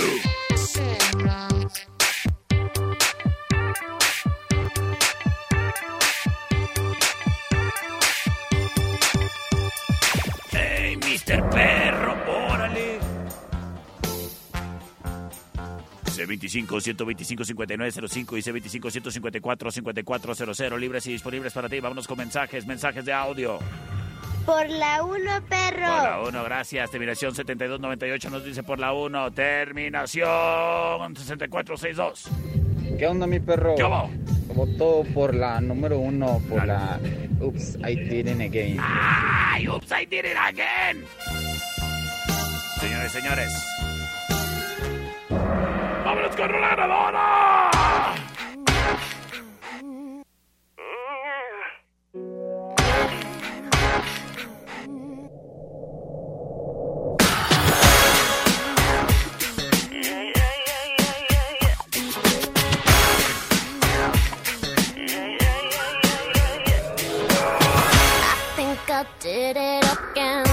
¡Hey, 10.52 10.98
Mr. 10.98 11.50
Perro! 11.50 12.18
¡Órale! 12.52 13.00
C25 16.04 16.82
125 16.82 17.46
5905 17.46 18.38
y 18.38 18.42
C25 18.42 18.92
154 18.92 19.72
5400 19.72 20.80
libres 20.82 21.08
y 21.08 21.14
disponibles 21.14 21.54
para 21.54 21.70
ti. 21.70 21.80
Vámonos 21.80 22.06
con 22.06 22.18
mensajes, 22.18 22.68
mensajes 22.68 23.06
de 23.06 23.14
audio. 23.14 23.60
Por 24.50 24.68
la 24.68 25.04
1, 25.04 25.44
perro. 25.48 25.86
Por 25.86 26.04
la 26.04 26.22
1, 26.28 26.44
gracias. 26.44 26.90
Terminación 26.90 27.36
7298 27.36 28.30
nos 28.32 28.44
dice 28.44 28.64
por 28.64 28.80
la 28.80 28.94
1. 28.94 29.32
Terminación 29.32 31.16
6462. 31.16 32.30
¿Qué 32.98 33.06
onda, 33.06 33.28
mi 33.28 33.40
perro? 33.40 33.76
¿Qué 33.76 33.84
hubo? 33.84 34.10
Voto 34.56 35.04
por 35.14 35.36
la 35.36 35.62
número 35.62 36.00
uno, 36.00 36.42
por 36.50 36.66
la 36.66 37.00
Oops, 37.40 37.78
I 37.88 37.96
Did 37.96 38.28
It 38.28 38.42
Again. 38.42 38.78
¡Ay, 38.82 39.68
oops, 39.68 39.92
I 39.92 40.08
did 40.08 40.26
it 40.26 40.36
again! 40.36 41.06
Señores, 42.80 43.12
señores. 43.12 43.54
¡Vámonos 46.04 46.36
con 46.36 46.52
la 46.60 46.76
ganadora! 46.76 48.29
I 69.00 69.06
did 69.22 69.56
it 69.56 69.86
again. 69.94 70.46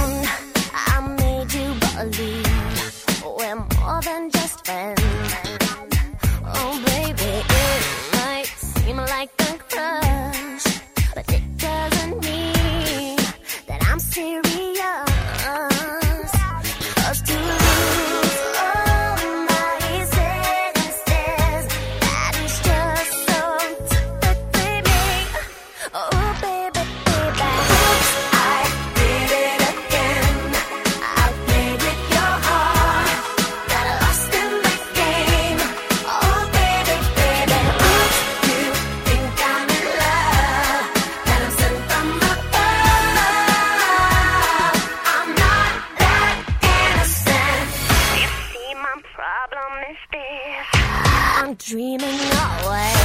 I 0.73 1.01
made 1.19 1.53
you 1.53 1.75
believe 1.97 3.25
we're 3.25 3.57
more 3.57 4.01
than 4.03 4.36
dreaming 51.67 51.99
oh, 52.05 52.69
away. 52.69 52.96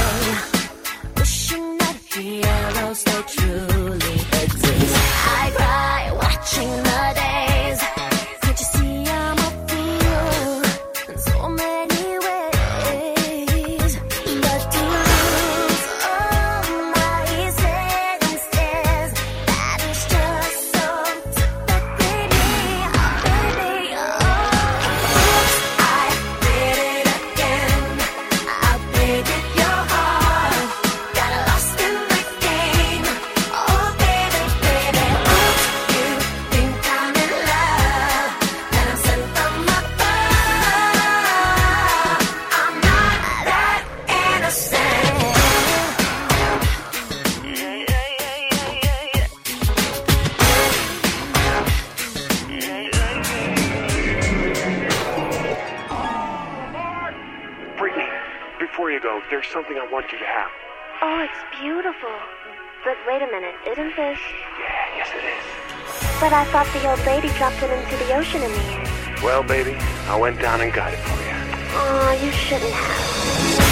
Dropped 67.36 67.62
it 67.62 67.70
into 67.70 67.96
the 68.04 68.14
ocean 68.14 68.42
in 68.42 68.50
the 68.52 68.58
end. 68.58 69.22
Well, 69.22 69.42
baby, 69.42 69.74
I 70.08 70.16
went 70.16 70.40
down 70.40 70.60
and 70.60 70.72
got 70.72 70.92
it 70.92 70.98
for 70.98 71.22
you. 71.22 71.32
Oh, 71.74 72.20
you 72.22 72.30
shouldn't 72.32 72.72
have. 72.72 73.71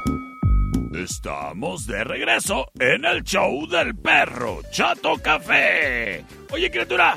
Estamos 1.03 1.87
de 1.87 2.03
regreso 2.03 2.71
en 2.79 3.05
el 3.05 3.23
show 3.23 3.67
del 3.67 3.95
perro 3.95 4.61
Chato 4.69 5.17
Café. 5.17 6.23
Oye, 6.51 6.69
criatura, 6.69 7.15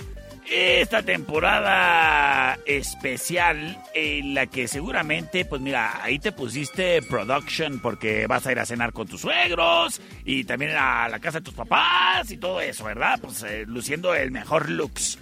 esta 0.51 1.03
temporada 1.03 2.59
especial 2.65 3.79
en 3.93 4.33
la 4.33 4.47
que 4.47 4.69
seguramente, 4.69 5.45
pues 5.45 5.61
mira, 5.61 6.03
ahí 6.03 6.19
te 6.19 6.33
pusiste 6.33 7.03
production 7.03 7.79
porque 7.81 8.27
vas 8.27 8.47
a 8.47 8.53
ir 8.53 8.59
a 8.59 8.65
cenar 8.65 8.95
con 8.95 9.07
tus 9.07 9.21
suegros 9.21 10.01
y 10.25 10.45
también 10.45 10.73
a 10.79 11.07
la 11.11 11.19
casa 11.19 11.41
de 11.41 11.45
tus 11.45 11.55
papás 11.55 12.31
y 12.31 12.39
todo 12.39 12.63
eso, 12.63 12.85
¿verdad? 12.85 13.19
Pues 13.21 13.43
eh, 13.43 13.65
luciendo 13.67 14.15
el 14.15 14.31
mejor 14.31 14.71
looks. 14.71 15.19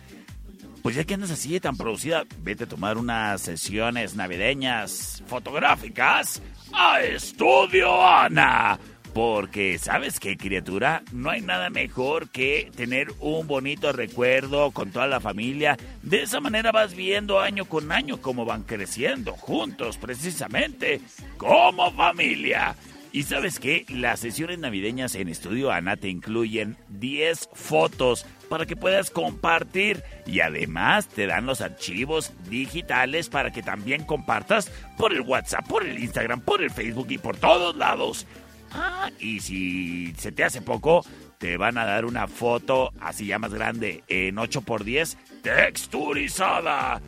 Pues 0.83 0.97
ya 0.97 1.05
que 1.05 1.15
andas 1.15 1.31
así 1.31 1.61
tan 1.61 1.77
producida, 1.77 2.25
vete 2.39 2.65
a 2.65 2.69
tomar 2.69 2.99
unas 2.99 3.41
sesiones 3.41 4.17
navideñas 4.17 5.23
fotográficas 5.29 6.43
a 6.73 7.01
Estudio 7.03 8.05
Ana. 8.05 8.81
Porque, 9.15 9.79
¿sabes 9.79 10.19
qué, 10.19 10.37
criatura? 10.37 11.03
No 11.13 11.31
hay 11.31 11.41
nada 11.43 11.71
mejor 11.71 12.31
que 12.31 12.73
tener 12.75 13.13
un 13.21 13.47
bonito 13.47 13.93
recuerdo 13.93 14.73
con 14.73 14.91
toda 14.91 15.07
la 15.07 15.21
familia. 15.21 15.77
De 16.03 16.23
esa 16.23 16.41
manera 16.41 16.73
vas 16.73 16.97
viendo 16.97 17.39
año 17.39 17.67
con 17.67 17.93
año 17.93 18.21
cómo 18.21 18.45
van 18.45 18.65
creciendo 18.65 19.35
juntos, 19.35 19.99
precisamente, 19.99 21.01
como 21.37 21.93
familia. 21.93 22.75
Y 23.13 23.25
sabes 23.25 23.61
qué, 23.61 23.85
las 23.91 24.21
sesiones 24.21 24.59
navideñas 24.59 25.15
en 25.15 25.29
Estudio 25.29 25.71
Ana 25.71 25.97
te 25.97 26.09
incluyen 26.09 26.79
10 26.89 27.51
fotos 27.53 28.25
para 28.53 28.67
que 28.67 28.77
puedas 28.77 29.09
compartir 29.09 30.05
y 30.27 30.41
además 30.41 31.09
te 31.09 31.27
dan 31.27 31.47
los 31.47 31.63
archivos 31.63 32.35
digitales 32.51 33.31
para 33.31 33.51
que 33.51 33.63
también 33.63 34.05
compartas 34.05 34.71
por 34.99 35.15
el 35.15 35.23
WhatsApp, 35.23 35.67
por 35.67 35.87
el 35.87 35.99
Instagram, 35.99 36.43
por 36.43 36.63
el 36.63 36.71
Facebook 36.71 37.07
y 37.09 37.17
por 37.17 37.39
todos 37.39 37.75
lados. 37.77 38.27
Ah, 38.71 39.11
y 39.19 39.41
si 39.41 40.13
se 40.19 40.33
te 40.33 40.45
hace 40.45 40.61
poco, 40.61 41.03
te 41.39 41.57
van 41.57 41.79
a 41.79 41.87
dar 41.87 42.05
una 42.05 42.29
foto 42.29 42.93
así 43.01 43.25
ya 43.25 43.39
más 43.39 43.55
grande 43.55 44.05
en 44.07 44.37
8x10 44.37 45.17
texturizada. 45.41 47.01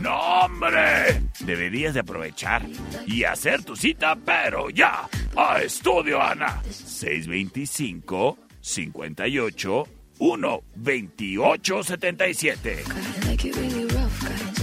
¡No, 0.00 0.16
hombre! 0.16 1.24
Deberías 1.40 1.94
de 1.94 2.00
aprovechar 2.00 2.62
y 3.04 3.24
hacer 3.24 3.64
tu 3.64 3.74
cita, 3.74 4.16
pero 4.24 4.70
ya, 4.70 5.08
a 5.36 5.60
Estudio 5.60 6.22
Ana. 6.22 6.62
625 6.70 8.38
58 8.60 9.97
1 10.18 10.62
28 10.76 11.82
77. 11.82 12.84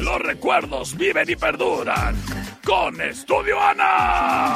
Los 0.01 0.19
recuerdos 0.21 0.97
viven 0.97 1.29
y 1.29 1.35
perduran 1.35 2.15
con 2.63 2.99
Estudio 3.01 3.59
Ana. 3.59 4.55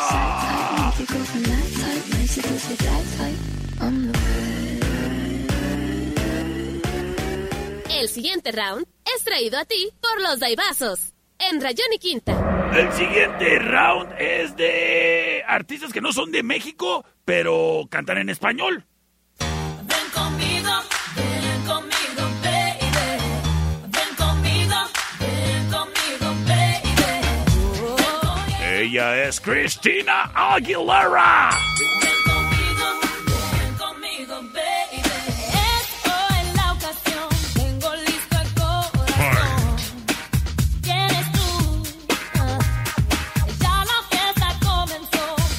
El 7.89 8.07
siguiente 8.07 8.51
round 8.51 8.85
es 9.15 9.23
traído 9.23 9.59
a 9.59 9.65
ti 9.65 9.91
por 10.01 10.21
los 10.21 10.39
Daibazos. 10.39 11.13
En 11.39 11.61
Rayón 11.61 11.87
y 11.93 11.99
Quinta. 11.99 12.71
El 12.75 12.91
siguiente 12.93 13.59
round 13.59 14.11
es 14.19 14.55
de 14.57 15.41
artistas 15.47 15.93
que 15.93 16.01
no 16.01 16.11
son 16.11 16.31
de 16.31 16.43
México, 16.43 17.05
pero 17.23 17.87
cantan 17.89 18.17
en 18.17 18.29
español. 18.29 18.85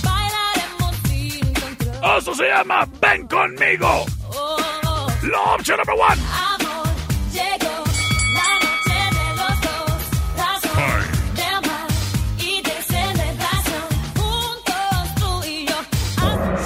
Bailaremos 0.03 0.97
sin 1.07 1.55
control. 1.55 2.19
Eso 2.19 2.35
se 2.35 2.49
llama 2.49 2.89
Ven 3.01 3.29
conmigo. 3.29 4.05
Oh, 4.31 4.57
oh, 4.85 5.09
La 5.31 5.55
opción 5.55 5.77
number 5.77 5.95
one. 5.95 6.50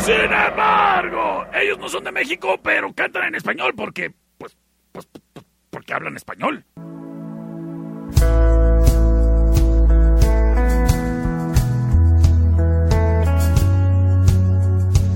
Sin 0.04 0.14
embargo, 0.16 1.46
ellos 1.54 1.78
no 1.78 1.88
son 1.88 2.04
de 2.04 2.12
México, 2.12 2.60
pero 2.62 2.92
cantan 2.92 3.24
en 3.24 3.36
español 3.36 3.72
porque, 3.74 4.12
pues, 4.36 4.54
pues, 4.92 5.08
pues, 5.32 5.46
porque 5.70 5.94
hablan 5.94 6.14
español. 6.16 6.62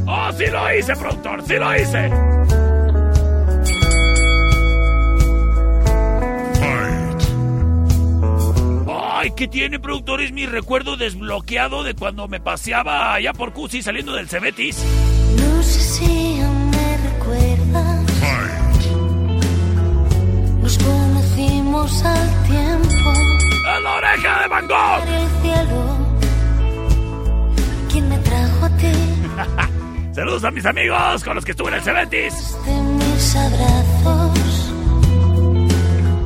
¡Oh, 0.06 0.32
sí 0.32 0.46
lo 0.46 0.74
hice, 0.74 0.96
productor! 0.96 1.42
¡Sí 1.42 1.54
lo 1.56 1.76
hice! 1.76 2.37
¡Ay, 9.20 9.32
qué 9.32 9.48
tiene, 9.48 9.80
productor! 9.80 10.20
Es 10.20 10.30
mi 10.30 10.46
recuerdo 10.46 10.96
desbloqueado 10.96 11.82
de 11.82 11.94
cuando 11.94 12.28
me 12.28 12.38
paseaba 12.38 13.14
allá 13.14 13.32
por 13.32 13.52
Cusi 13.52 13.82
saliendo 13.82 14.12
del 14.12 14.28
Cebetis. 14.28 14.78
No 15.36 15.60
sé 15.64 15.80
si 15.80 16.40
aún 16.40 16.70
me 16.70 16.98
recuerdas. 16.98 18.06
Nos 20.62 20.78
conocimos 20.78 22.04
al 22.04 22.44
tiempo. 22.44 23.12
¡A 23.66 23.80
la 23.80 23.94
oreja 23.96 24.42
de 24.42 24.48
Van 24.48 24.68
Gogh! 24.68 25.02
En 25.08 25.14
el 25.14 25.28
cielo. 25.42 25.98
¿Quién 27.90 28.08
me 28.08 28.18
trajo 28.18 28.66
a 28.66 28.76
ti? 28.76 28.92
Saludos 30.14 30.44
a 30.44 30.50
mis 30.52 30.64
amigos 30.64 31.24
con 31.24 31.34
los 31.34 31.44
que 31.44 31.50
estuve 31.50 31.70
en 31.70 31.74
el 31.74 31.82
Cebetis. 31.82 32.56
De 32.64 32.72
mis 32.72 33.34
abrazos. 33.34 34.17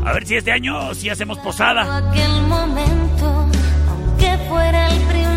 A 0.04 0.12
ver 0.12 0.26
si 0.26 0.36
este 0.36 0.50
año 0.50 0.94
sí 0.94 1.08
hacemos 1.08 1.38
posada. 1.38 1.96
Aquel 1.96 2.42
momento, 2.42 3.46
aunque 3.88 4.36
fuera 4.48 4.88
el 4.88 5.00
primero. 5.02 5.32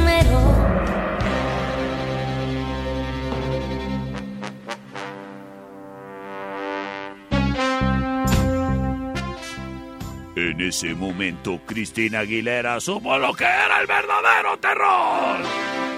En 10.35 10.61
ese 10.61 10.93
momento, 10.95 11.61
Cristina 11.65 12.19
Aguilera 12.19 12.79
supo 12.79 13.17
lo 13.17 13.33
que 13.33 13.45
era 13.45 13.79
el 13.79 13.87
verdadero 13.87 14.57
terror. 14.59 15.37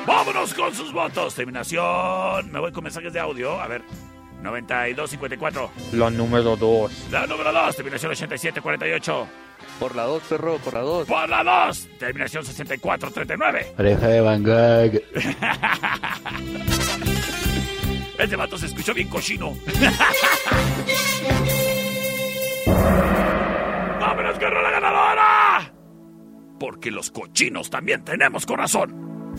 Vámonos 0.05 0.53
con 0.53 0.73
sus 0.73 0.91
votos. 0.91 1.33
Terminación. 1.35 2.51
Me 2.51 2.59
voy 2.59 2.71
con 2.71 2.83
mensajes 2.83 3.13
de 3.13 3.19
audio. 3.19 3.59
A 3.59 3.67
ver. 3.67 3.81
9254. 4.41 5.71
La 5.93 6.09
número 6.09 6.55
2. 6.55 7.07
La 7.11 7.25
número 7.27 7.51
2. 7.51 7.75
Terminación 7.75 8.11
8748. 8.11 9.27
Por 9.79 9.95
la 9.95 10.03
2, 10.03 10.23
perro, 10.23 10.57
por 10.57 10.73
la 10.73 10.81
2. 10.81 11.07
Por 11.07 11.29
la 11.29 11.43
2. 11.67 11.87
Terminación 11.99 12.43
6439. 12.45 13.73
Oreja 13.77 14.07
de 14.07 14.21
Van 14.21 14.43
Gogh. 14.43 15.01
Este 18.17 18.35
vato 18.35 18.57
se 18.57 18.65
escuchó 18.65 18.93
bien 18.95 19.07
cochino. 19.09 19.55
¡Vámonos 23.99 24.39
con 24.39 24.53
la 24.53 24.71
ganadora! 24.71 25.73
Porque 26.59 26.89
los 26.89 27.11
cochinos 27.11 27.69
también 27.69 28.03
tenemos 28.03 28.47
corazón. 28.47 29.35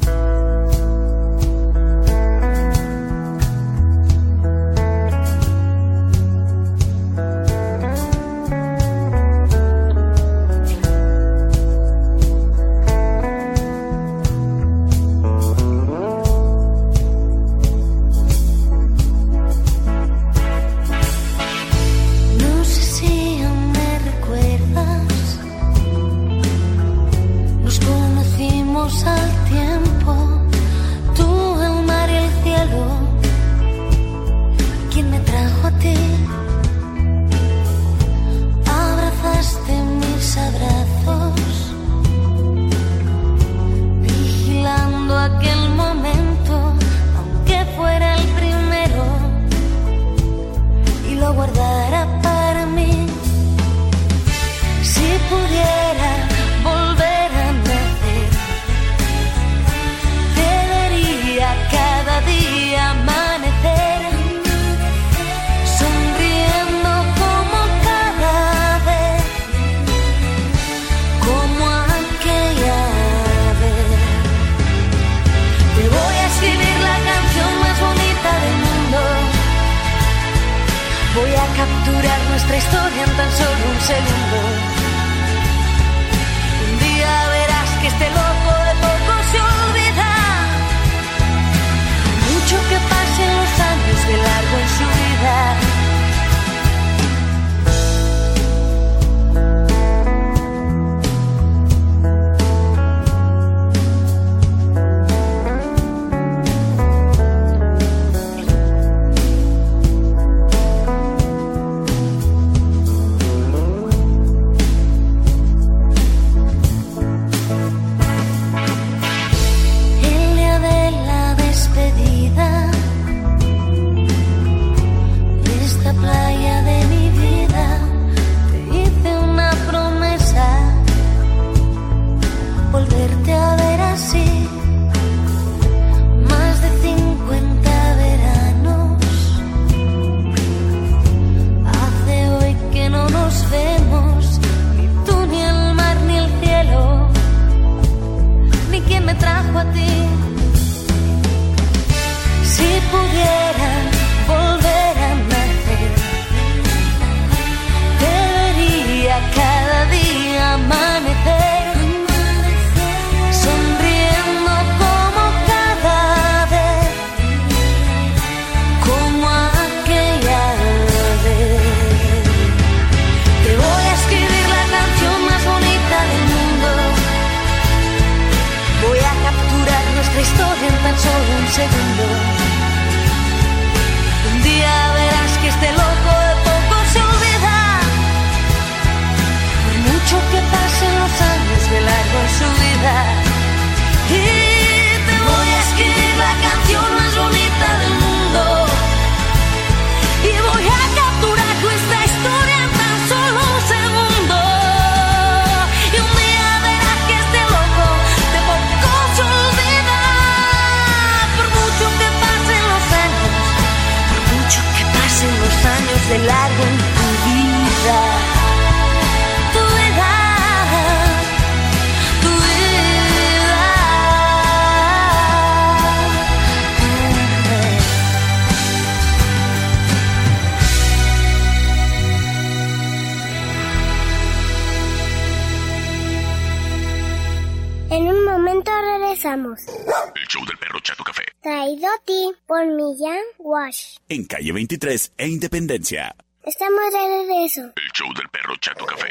23 244.69 245.13
e 245.17 245.29
Independencia. 245.29 246.15
Estamos 246.45 246.93
de 246.93 246.99
regreso. 246.99 247.63
El 247.75 247.91
show 247.95 248.13
del 248.15 248.29
perro 248.29 248.55
Chato 248.61 248.85
Café. 248.85 249.11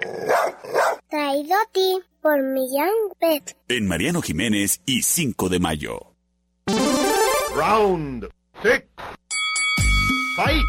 Traído 1.10 1.56
a 1.56 1.72
ti 1.72 2.00
por 2.22 2.42
Millán 2.44 2.92
Pet. 3.20 3.58
En 3.68 3.88
Mariano 3.88 4.22
Jiménez 4.22 4.82
y 4.86 5.02
5 5.02 5.50
de 5.50 5.60
mayo. 5.60 6.14
Round 7.56 8.30
six. 8.62 8.86
Fight. 10.36 10.66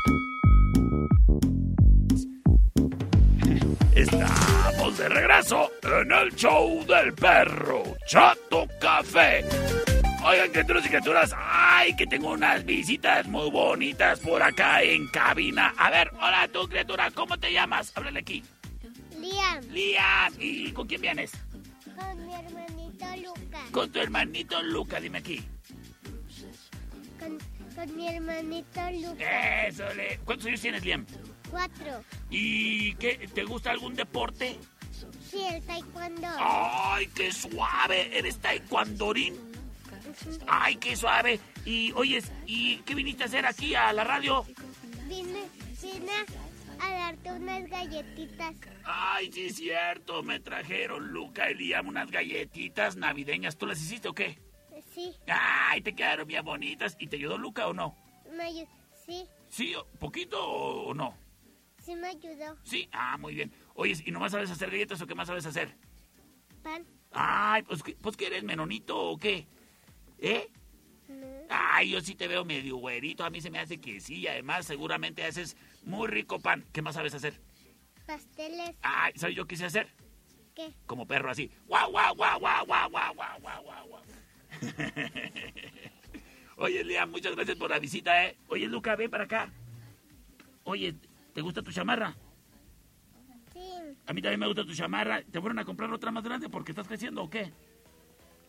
Estamos 3.94 4.98
de 4.98 5.08
regreso 5.10 5.70
en 5.82 6.12
el 6.12 6.34
show 6.34 6.84
del 6.86 7.12
perro 7.12 7.82
Chato 8.06 8.66
Café. 8.80 9.44
Oigan, 10.24 10.50
criaturas 10.50 10.84
y 10.84 10.88
criaturas, 10.88 11.34
ay, 11.36 11.94
que 11.96 12.06
tengo 12.06 12.32
unas 12.32 12.64
visitas 12.64 13.26
muy 13.28 13.50
bonitas 13.50 14.18
por 14.20 14.42
acá 14.42 14.82
en 14.82 15.06
cabina. 15.08 15.72
A 15.78 15.90
ver, 15.90 16.10
hola 16.14 16.48
tú, 16.52 16.68
criatura, 16.68 17.10
¿cómo 17.12 17.38
te 17.38 17.52
llamas? 17.52 17.92
Háblale 17.94 18.20
aquí. 18.20 18.42
Liam. 19.18 19.64
Liam, 19.70 20.32
¿y 20.38 20.72
con 20.72 20.86
quién 20.86 21.00
vienes? 21.00 21.32
Con 21.96 22.26
mi 22.26 22.34
hermanito 22.34 23.06
Lucas. 23.16 23.70
Con 23.70 23.90
tu 23.90 24.00
hermanito 24.00 24.62
Luca, 24.62 25.00
dime 25.00 25.18
aquí. 25.18 25.42
Con, 27.18 27.38
con 27.74 27.96
mi 27.96 28.08
hermanito 28.08 28.80
Lucas. 28.92 29.26
Eso, 29.68 29.94
le... 29.94 30.18
¿Cuántos 30.24 30.46
años 30.48 30.60
tienes, 30.60 30.84
Liam? 30.84 31.06
Cuatro. 31.50 32.04
¿Y 32.28 32.94
qué? 32.96 33.28
¿Te 33.32 33.44
gusta 33.44 33.70
algún 33.70 33.94
deporte? 33.94 34.58
Sí, 35.30 35.42
el 35.48 35.62
taekwondo. 35.62 36.28
¡Ay, 36.38 37.06
qué 37.14 37.32
suave! 37.32 38.18
¿Eres 38.18 38.38
taekwondorín? 38.38 39.47
¡Ay, 40.46 40.76
qué 40.76 40.96
suave! 40.96 41.40
Y, 41.64 41.92
oyes, 41.92 42.30
¿y 42.46 42.78
qué 42.78 42.94
viniste 42.94 43.22
a 43.22 43.26
hacer 43.26 43.46
aquí 43.46 43.74
a 43.74 43.92
la 43.92 44.04
radio? 44.04 44.44
Vine, 45.06 45.44
vine 45.82 46.12
a 46.80 46.90
darte 46.90 47.32
unas 47.32 47.68
galletitas. 47.68 48.54
¡Ay, 48.84 49.30
sí 49.32 49.46
es 49.46 49.56
cierto! 49.56 50.22
Me 50.22 50.40
trajeron 50.40 51.08
Luca 51.12 51.50
y 51.50 51.54
Liam 51.54 51.88
unas 51.88 52.10
galletitas 52.10 52.96
navideñas. 52.96 53.56
¿Tú 53.56 53.66
las 53.66 53.80
hiciste 53.80 54.08
o 54.08 54.14
qué? 54.14 54.38
Sí, 54.94 55.12
¡Ay, 55.26 55.80
te 55.80 55.94
quedaron 55.94 56.26
bien 56.26 56.44
bonitas! 56.44 56.96
¿Y 57.00 57.08
te 57.08 57.16
ayudó 57.16 57.36
Luca 57.38 57.66
o 57.68 57.74
no? 57.74 57.96
me 58.36 58.44
ayudó. 58.44 58.68
Sí, 59.06 59.24
¿Sí? 59.48 59.74
¿Poquito 59.98 60.42
o 60.44 60.94
no? 60.94 61.16
sí 61.84 61.94
me 61.94 62.08
ayudó. 62.08 62.56
Sí. 62.64 62.86
Ah, 62.92 63.16
muy 63.16 63.34
bien. 63.34 63.50
Oyes, 63.74 64.06
¿y 64.06 64.10
nomás 64.10 64.32
sabes 64.32 64.50
hacer 64.50 64.70
galletas 64.70 65.00
o 65.00 65.06
qué 65.06 65.14
más 65.14 65.26
sabes 65.28 65.46
hacer? 65.46 65.74
Pan. 66.62 66.84
Ay, 67.12 67.62
pues, 67.62 67.82
¿qué- 67.82 67.96
pues 68.00 68.16
que 68.16 68.26
eres 68.26 68.42
menonito 68.44 68.98
o 68.98 69.16
qué? 69.16 69.48
¿Eh? 70.18 70.48
Ay, 71.48 71.90
yo 71.90 72.00
sí 72.00 72.14
te 72.14 72.28
veo 72.28 72.44
medio 72.44 72.76
güerito. 72.76 73.24
A 73.24 73.30
mí 73.30 73.40
se 73.40 73.50
me 73.50 73.58
hace 73.58 73.78
que 73.78 74.00
sí. 74.00 74.26
Además, 74.26 74.66
seguramente 74.66 75.24
haces 75.24 75.56
muy 75.84 76.08
rico 76.08 76.38
pan. 76.38 76.64
¿Qué 76.72 76.82
más 76.82 76.94
sabes 76.94 77.14
hacer? 77.14 77.40
Pasteles. 78.06 78.76
Ay, 78.82 79.12
¿sabes 79.16 79.36
yo 79.36 79.46
qué 79.46 79.56
sé 79.56 79.66
hacer? 79.66 79.88
¿Qué? 80.54 80.74
Como 80.86 81.06
perro 81.06 81.30
así. 81.30 81.50
¡Guau, 81.66 81.90
guau, 81.90 82.14
guau, 82.14 82.40
guau, 82.40 82.66
guau, 82.66 82.90
guau, 82.90 83.14
guau, 83.14 83.62
guau, 83.62 83.88
guau! 83.88 84.02
Oye, 86.56 86.82
Liam, 86.82 87.10
muchas 87.10 87.36
gracias 87.36 87.56
por 87.56 87.70
la 87.70 87.78
visita, 87.78 88.26
¿eh? 88.26 88.36
Oye, 88.48 88.66
Luca, 88.66 88.96
ven 88.96 89.10
para 89.10 89.24
acá. 89.24 89.52
Oye, 90.64 90.94
¿te 91.32 91.40
gusta 91.40 91.62
tu 91.62 91.70
chamarra? 91.70 92.16
Sí, 93.52 93.60
A 94.06 94.12
mí 94.12 94.20
también 94.20 94.40
me 94.40 94.46
gusta 94.46 94.64
tu 94.64 94.74
chamarra. 94.74 95.22
¿Te 95.22 95.40
fueron 95.40 95.58
a 95.60 95.64
comprar 95.64 95.92
otra 95.92 96.10
más 96.10 96.24
grande 96.24 96.48
porque 96.48 96.72
estás 96.72 96.88
creciendo 96.88 97.22
o 97.22 97.30
qué? 97.30 97.52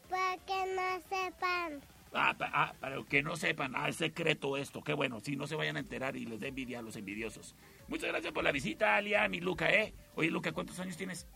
Para 0.10 0.38
que 0.46 0.76
no 0.76 1.02
sepan. 1.10 1.82
Ah, 2.14 2.34
pa- 2.38 2.50
ah, 2.54 2.74
para 2.80 3.04
que 3.04 3.22
no 3.22 3.36
sepan, 3.36 3.74
ah, 3.76 3.88
es 3.90 3.98
secreto 3.98 4.58
esto. 4.58 4.84
Qué 4.84 4.94
bueno, 4.94 5.20
si 5.20 5.36
no 5.36 5.46
se 5.46 5.56
vayan 5.56 5.78
a 5.78 5.80
enterar 5.80 6.16
y 6.16 6.26
les 6.26 6.40
dé 6.40 6.48
envidia 6.48 6.80
a 6.80 6.82
los 6.82 6.96
envidiosos. 6.96 7.56
Muchas 7.88 8.10
gracias 8.10 8.34
por 8.34 8.44
la 8.44 8.52
visita, 8.52 9.00
Liam 9.02 9.34
y 9.34 9.40
Luca, 9.42 9.70
¿eh? 9.72 9.94
Oye, 10.16 10.32
Luca, 10.32 10.52
¿cuántos 10.52 10.80
años 10.80 10.98
tienes? 10.98 11.28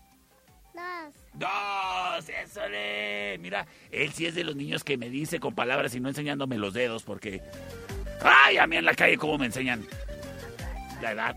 Dos. 0.74 1.14
¡Dos! 1.36 2.30
¡Eso 2.30 2.68
le! 2.68 3.38
Mira, 3.40 3.68
él 3.92 4.12
sí 4.12 4.26
es 4.26 4.34
de 4.34 4.44
los 4.44 4.56
niños 4.56 4.84
que 4.84 4.98
me 4.98 5.10
dice 5.10 5.40
con 5.40 5.54
palabras 5.54 5.94
y 5.94 6.00
no 6.00 6.10
enseñándome 6.10 6.58
los 6.58 6.74
dedos 6.74 7.04
porque... 7.04 7.42
¡Ay, 8.24 8.58
a 8.58 8.66
mí 8.66 8.78
en 8.78 8.86
la 8.86 8.96
calle 8.96 9.18
cómo 9.18 9.38
me 9.38 9.46
enseñan 9.46 9.86
la 11.02 11.12
edad! 11.12 11.36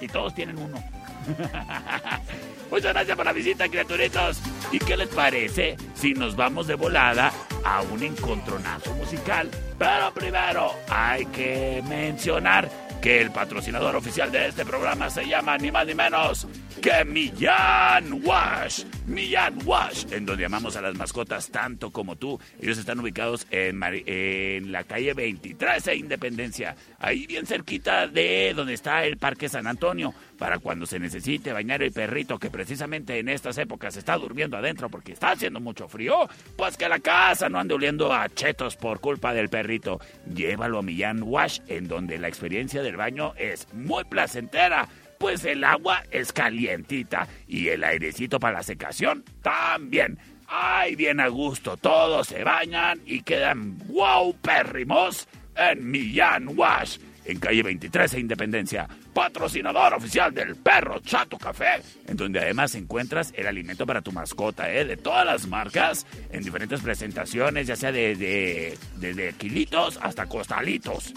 Y 0.00 0.06
todos 0.08 0.34
tienen 0.34 0.56
uno. 0.56 0.82
Muchas 2.70 2.92
gracias 2.92 3.16
por 3.16 3.26
la 3.26 3.32
visita, 3.32 3.68
criaturitos. 3.68 4.40
¿Y 4.72 4.78
qué 4.78 4.96
les 4.96 5.08
parece 5.08 5.76
si 5.94 6.12
nos 6.12 6.36
vamos 6.36 6.66
de 6.66 6.74
volada 6.74 7.32
a 7.64 7.82
un 7.82 8.02
encontronazo 8.02 8.94
musical? 8.94 9.50
Pero 9.78 10.12
primero 10.12 10.72
hay 10.88 11.24
que 11.26 11.82
mencionar 11.88 12.68
que 13.00 13.20
el 13.20 13.30
patrocinador 13.30 13.94
oficial 13.96 14.30
de 14.32 14.48
este 14.48 14.64
programa 14.64 15.08
se 15.08 15.26
llama 15.26 15.56
ni 15.56 15.70
más 15.70 15.86
ni 15.86 15.94
menos 15.94 16.46
que 16.82 17.04
Millán 17.04 18.20
Wash. 18.24 18.84
Millán 19.06 19.58
Wash, 19.64 20.06
en 20.10 20.26
donde 20.26 20.44
amamos 20.44 20.76
a 20.76 20.82
las 20.82 20.94
mascotas 20.96 21.48
tanto 21.50 21.90
como 21.90 22.16
tú. 22.16 22.40
Ellos 22.60 22.78
están 22.78 22.98
ubicados 23.00 23.46
en, 23.50 23.80
en 23.82 24.72
la 24.72 24.84
calle 24.84 25.14
23 25.14 25.84
de 25.84 25.96
Independencia, 25.96 26.76
ahí 26.98 27.26
bien 27.26 27.46
cerquita 27.46 28.06
de 28.06 28.52
donde 28.54 28.74
está 28.74 29.04
el 29.04 29.16
Parque 29.16 29.48
San 29.48 29.66
Antonio, 29.66 30.14
para 30.38 30.58
cuando 30.58 30.86
se 30.86 30.98
necesite 30.98 31.52
bañar 31.52 31.82
el 31.82 31.92
perrito 31.92 32.38
que 32.38 32.50
precisamente 32.50 33.18
en 33.18 33.28
estas 33.28 33.58
épocas 33.58 33.96
está 33.96 34.16
durmiendo 34.16 34.56
adentro 34.56 34.88
porque 34.88 35.12
está 35.12 35.30
haciendo 35.30 35.60
mucho 35.60 35.88
frío, 35.88 36.28
pues 36.56 36.76
que 36.76 36.88
la 36.88 36.98
casa 36.98 37.48
no 37.48 37.58
ande 37.58 37.74
oliendo 37.74 38.12
a 38.12 38.28
chetos 38.28 38.76
por 38.76 39.00
culpa 39.00 39.32
del 39.32 39.48
perrito. 39.48 40.00
Llévalo 40.32 40.78
a 40.78 40.82
Millán 40.82 41.22
Wash, 41.22 41.60
en 41.68 41.88
donde 41.88 42.18
la 42.18 42.28
experiencia 42.28 42.82
del 42.82 42.96
baño 42.96 43.34
es 43.36 43.72
muy 43.72 44.04
placentera 44.04 44.88
pues 45.18 45.44
el 45.44 45.64
agua 45.64 46.04
es 46.10 46.32
calientita 46.32 47.26
y 47.48 47.68
el 47.68 47.82
airecito 47.82 48.38
para 48.38 48.58
la 48.58 48.62
secación 48.62 49.24
también. 49.42 50.16
Ay, 50.46 50.94
bien 50.94 51.20
a 51.20 51.28
gusto, 51.28 51.76
todos 51.76 52.28
se 52.28 52.42
bañan 52.42 53.02
y 53.04 53.22
quedan 53.22 53.76
wow 53.88 54.34
pérrimos 54.40 55.28
en 55.58 55.90
Millán 55.90 56.56
Wash, 56.56 56.98
en 57.24 57.38
calle 57.38 57.62
23 57.62 58.14
e 58.14 58.20
Independencia, 58.20 58.88
patrocinador 59.12 59.94
oficial 59.94 60.32
del 60.32 60.56
perro 60.56 61.00
Chato 61.00 61.36
Café, 61.36 61.82
en 62.06 62.16
donde 62.16 62.40
además 62.40 62.74
encuentras 62.74 63.32
el 63.36 63.46
alimento 63.46 63.84
para 63.84 64.00
tu 64.00 64.12
mascota, 64.12 64.72
¿eh? 64.72 64.84
de 64.84 64.96
todas 64.96 65.26
las 65.26 65.46
marcas, 65.46 66.06
en 66.30 66.42
diferentes 66.42 66.80
presentaciones, 66.80 67.66
ya 67.66 67.76
sea 67.76 67.92
de, 67.92 68.16
de, 68.16 68.78
desde 68.96 69.32
kilitos 69.34 69.98
hasta 70.00 70.26
costalitos. 70.26 71.12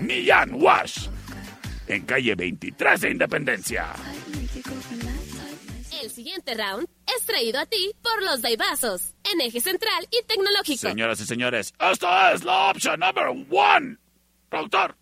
Millán 0.00 0.54
Wash, 0.54 1.08
en 1.86 2.02
calle 2.02 2.34
23 2.34 3.00
de 3.00 3.10
Independencia. 3.10 3.86
El 6.02 6.10
siguiente 6.10 6.54
round 6.54 6.88
es 7.06 7.24
traído 7.26 7.58
a 7.58 7.66
ti 7.66 7.92
por 8.02 8.22
los 8.22 8.40
Daibazos, 8.40 9.14
en 9.32 9.40
eje 9.40 9.60
central 9.60 10.06
y 10.12 10.24
tecnológico. 10.26 10.88
Señoras 10.88 11.20
y 11.20 11.26
señores, 11.26 11.74
esta 11.80 12.32
es 12.32 12.44
la 12.44 12.70
opción 12.70 13.00
number 13.00 13.26
one. 13.50 13.96
Productor. 14.48 14.94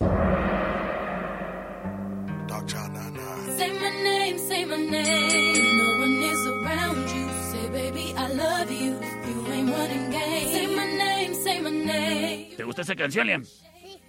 Say 3.58 3.72
my 3.72 3.90
name, 4.02 4.38
say 4.38 4.64
my 4.64 4.76
name. 4.76 5.76
No 5.76 6.00
one 6.00 6.22
is 6.24 6.46
around 6.46 7.08
you. 7.08 7.28
Say, 7.50 7.68
baby, 7.70 8.14
I 8.16 8.32
love 8.32 8.70
you. 8.70 8.98
You 9.26 9.52
ain't 9.52 9.70
running 9.70 10.10
game. 10.10 10.52
Say 10.52 10.66
my 10.74 10.86
name, 10.96 11.34
say 11.34 11.60
my 11.60 11.70
name. 11.70 12.56
¿Te 12.56 12.64
gusta 12.64 12.82
esa 12.82 12.94
canción, 12.94 13.26
Liam? 13.26 13.44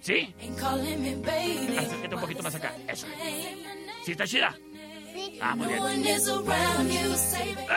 ¿Sí? 0.00 0.34
Baby. 0.38 1.76
Acércate 1.76 2.14
un 2.14 2.20
poquito 2.20 2.42
más 2.42 2.54
acá. 2.54 2.74
Eso. 2.88 3.06
¿Sí 4.04 4.12
está 4.12 4.26
chida? 4.26 4.56
Ah, 5.40 5.54
muy 5.54 5.68
bien. 5.68 5.82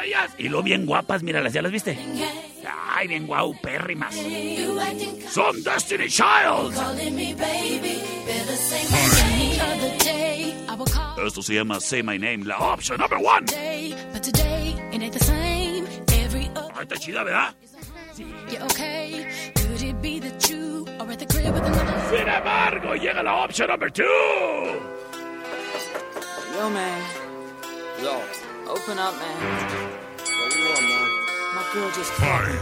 Ellas, 0.03 0.31
y 0.37 0.49
lo 0.49 0.63
bien 0.63 0.85
guapas, 0.85 1.23
míralas, 1.23 1.53
¿ya 1.53 1.61
las 1.61 1.71
viste? 1.71 1.97
Ay, 2.93 3.07
bien 3.07 3.25
guau, 3.27 3.55
pérrimas. 3.61 4.15
Son 5.29 5.63
Destiny 5.63 6.07
Child. 6.07 6.73
Esto 11.25 11.41
se 11.41 11.53
llama 11.53 11.79
Say 11.79 12.03
My 12.03 12.17
Name, 12.17 12.45
la 12.45 12.57
opción 12.57 12.99
number 12.99 13.19
one. 13.19 13.45
Ah, 16.73 16.81
está 16.81 16.97
chida, 16.97 17.23
¿verdad? 17.23 17.55
Sí. 18.13 18.25
Sin 22.09 22.27
embargo, 22.27 22.95
llega 22.95 23.23
la 23.23 23.35
opción 23.45 23.69
number 23.69 23.91
two. 23.91 24.03
Yo, 26.53 26.69
man. 26.69 27.30
Yo, 28.01 28.19
open 28.67 28.97
up, 28.97 29.13
man. 29.15 29.37
What 30.41 30.51
do 30.51 30.59
you 30.59 30.65
want, 30.69 30.81
man? 30.81 31.09
My 31.55 31.63
girl 31.73 31.89
just 31.91 32.11
called 32.13 32.47
me. 32.47 32.53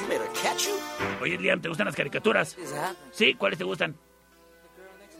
You 0.00 0.08
made 0.08 0.20
her 0.20 0.32
catch 0.34 0.66
you? 0.66 0.78
Oye, 1.22 1.38
Liam, 1.38 1.60
¿te 1.60 1.68
gustan 1.68 1.86
las 1.86 1.96
caricaturas? 1.96 2.56
Sí, 3.12 3.34
¿cuáles 3.34 3.58
te 3.58 3.64
gustan? 3.64 3.96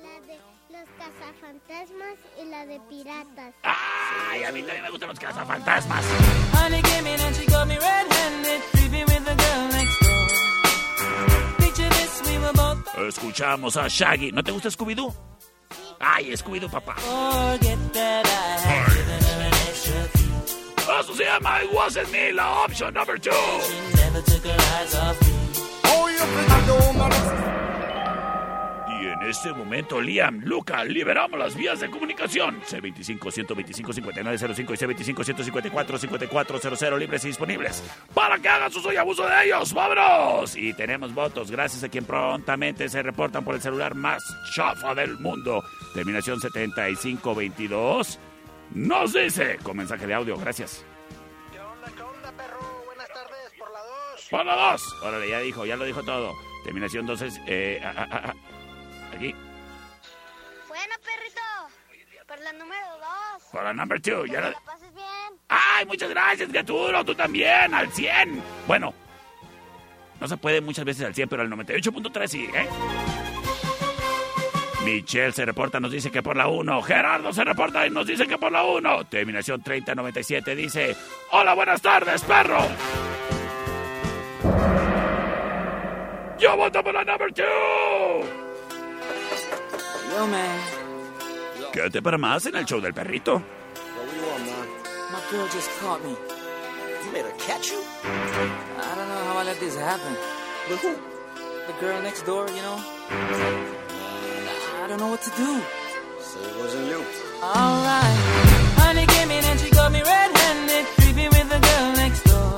La 0.03 0.20
de 0.26 0.39
los 0.70 0.89
cazafantasmas 0.99 2.16
y 2.41 2.45
la 2.49 2.66
de 2.66 2.80
piratas. 2.89 3.55
Ay, 3.62 4.45
a 4.45 4.53
mí 4.53 4.62
también 4.62 4.82
me 4.82 4.91
gustan 4.91 5.09
los 5.09 5.18
cazafantasmas. 5.18 6.05
Honey 6.53 6.82
came 6.82 7.07
in 7.07 7.20
and 7.20 7.37
she 7.37 7.47
got 7.47 7.66
me 7.66 7.76
red-handed, 7.78 8.61
creepy 8.72 9.05
with 9.05 9.24
the 9.24 9.35
girl 9.35 9.68
next 9.72 10.01
door. 10.01 10.14
this, 11.91 12.22
we 12.28 12.39
were 12.39 12.53
both 12.53 12.85
Escuchamos 13.09 13.76
a 13.76 13.89
Shaggy. 13.89 14.30
¿No 14.32 14.43
te 14.45 14.53
gusta 14.53 14.70
Scooby-Doo? 14.70 15.12
Ay, 15.99 16.37
Scooby-Doo, 16.37 16.68
papá. 16.68 16.95
forget 16.97 17.78
that 17.95 18.26
I 18.26 18.61
had 18.68 19.03
key. 20.87 21.01
Eso 21.01 21.14
se 21.14 21.24
llama 21.24 21.62
It 21.62 21.72
Wasn't 21.72 22.11
Me, 22.12 22.32
la 22.32 22.64
option 22.64 22.93
number 22.95 23.18
two. 23.18 23.30
She 23.30 23.74
never 23.97 24.22
took 24.22 24.45
her 24.45 24.57
eyes 24.57 24.95
off 24.95 25.20
me. 25.22 25.32
Oh, 25.87 26.09
you 26.09 26.18
think 26.18 26.66
the 26.66 26.74
woman 26.87 27.12
Y 29.01 29.07
en 29.07 29.22
este 29.22 29.53
momento, 29.53 30.01
Liam, 30.01 30.41
Luca, 30.45 30.85
liberamos 30.85 31.39
las 31.39 31.55
vías 31.57 31.80
de 31.80 31.91
comunicación. 31.91 32.61
C25-125-5905 32.62 34.59
y 34.59 34.76
C25-154-5400 35.14 36.99
libres 36.99 37.24
y 37.24 37.28
disponibles 37.28 37.82
para 38.14 38.39
que 38.39 38.49
hagan 38.49 38.70
su 38.70 38.78
uso 38.78 38.93
y 38.93 38.97
abuso 38.97 39.26
de 39.26 39.47
ellos. 39.47 39.74
¡Vámonos! 39.74 40.57
Y 40.57 40.72
tenemos 40.74 41.12
votos 41.12 41.51
gracias 41.51 41.82
a 41.85 41.89
quien 41.89 42.05
prontamente 42.05 42.89
se 42.89 43.03
reportan 43.03 43.45
por 43.45 43.57
el 43.57 43.61
celular 43.61 43.95
más 43.95 44.22
chafa 44.55 44.95
del 44.95 45.18
mundo. 45.18 45.64
Terminación 45.93 46.41
7522. 46.41 48.18
Nos 48.75 49.12
dice 49.12 49.59
con 49.62 49.77
mensaje 49.77 50.07
de 50.07 50.14
audio. 50.14 50.37
Gracias. 50.37 50.85
Por 54.31 54.45
la 54.45 54.57
dos. 54.57 54.83
Órale, 55.03 55.29
ya 55.29 55.39
dijo, 55.41 55.64
ya 55.66 55.77
lo 55.77 55.85
dijo 55.85 56.03
todo. 56.03 56.33
Terminación 56.64 57.03
entonces, 57.03 57.41
eh, 57.47 57.81
ah, 57.85 57.93
ah, 57.97 58.09
ah, 58.12 58.35
aquí. 59.14 59.33
Bueno, 60.66 60.95
perrito. 61.05 62.25
Por 62.27 62.41
la 62.41 62.53
número 62.55 62.87
dos. 62.99 63.43
Por 63.53 63.62
la 63.62 63.72
number 63.75 64.01
two. 64.01 64.25
Ya 64.27 64.33
Que 64.37 64.41
la- 64.41 64.51
la 64.51 64.61
pases 64.61 64.93
bien. 64.95 65.07
¡Ay, 65.49 65.87
muchas 65.87 66.09
gracias, 66.11 66.49
criatura! 66.49 67.05
Tú 67.05 67.14
también, 67.14 67.75
al 67.75 67.93
100. 67.93 68.43
Bueno, 68.66 68.93
no 70.20 70.27
se 70.27 70.37
puede 70.37 70.61
muchas 70.61 70.85
veces 70.85 71.05
al 71.07 71.14
100, 71.14 71.29
pero 71.29 71.43
al 71.43 71.51
98.3 71.51 72.27
sí, 72.33 72.49
¿eh? 72.55 72.66
Michelle 74.85 75.32
se 75.32 75.45
reporta, 75.45 75.80
nos 75.80 75.91
dice 75.91 76.11
que 76.11 76.22
por 76.22 76.37
la 76.37 76.47
1. 76.47 76.82
Gerardo 76.82 77.32
se 77.32 77.43
reporta 77.43 77.87
y 77.87 77.91
nos 77.91 78.07
dice 78.07 78.26
que 78.26 78.37
por 78.37 78.53
la 78.53 78.64
1. 78.64 79.05
Terminación 79.07 79.62
3097 79.62 80.55
dice: 80.55 80.95
Hola, 81.32 81.55
buenas 81.55 81.80
tardes, 81.80 82.22
perro. 82.22 82.59
Yo 86.39 86.57
voto 86.57 86.82
por 86.82 86.93
la 86.93 87.05
number 87.05 87.32
2. 87.32 87.47
Yo, 90.11 90.26
man. 90.26 90.59
Quédate 91.72 92.03
para 92.03 92.18
más 92.18 92.45
en 92.47 92.57
el 92.57 92.66
show 92.66 92.80
del 92.80 92.93
perrito. 92.93 93.43
My 95.11 95.20
girl 95.30 95.47
just 95.53 95.70
caught 95.80 96.03
me. 96.05 96.11
You 96.11 97.12
made 97.12 97.24
her 97.24 97.32
catch 97.39 97.70
you? 97.70 97.80
I 98.05 98.95
don't 98.97 99.09
know 99.09 99.24
how 99.32 99.39
I 99.39 99.45
let 99.45 99.59
this 99.61 99.76
happen. 99.76 100.16
With 100.68 100.82
who? 100.82 100.95
The 101.66 101.72
girl 101.80 102.03
next 102.03 102.26
door, 102.26 102.49
you 102.49 102.62
know? 102.62 103.84
I 104.85 104.87
don't 104.87 105.01
know 105.01 105.09
what 105.09 105.22
to 105.22 105.30
do. 105.30 105.51
So 106.20 106.39
it 106.45 106.57
wasn't 106.61 106.87
you. 106.93 107.01
Alright. 107.41 108.18
Honey 108.85 109.07
came 109.07 109.30
in 109.30 109.43
and 109.43 109.59
she 109.59 109.70
got 109.70 109.91
me 109.91 110.03
red-handed, 110.03 110.85
creepy 111.01 111.26
with 111.35 111.49
the 111.49 111.61
girl 111.68 111.89
next 112.05 112.20
door. 112.28 112.53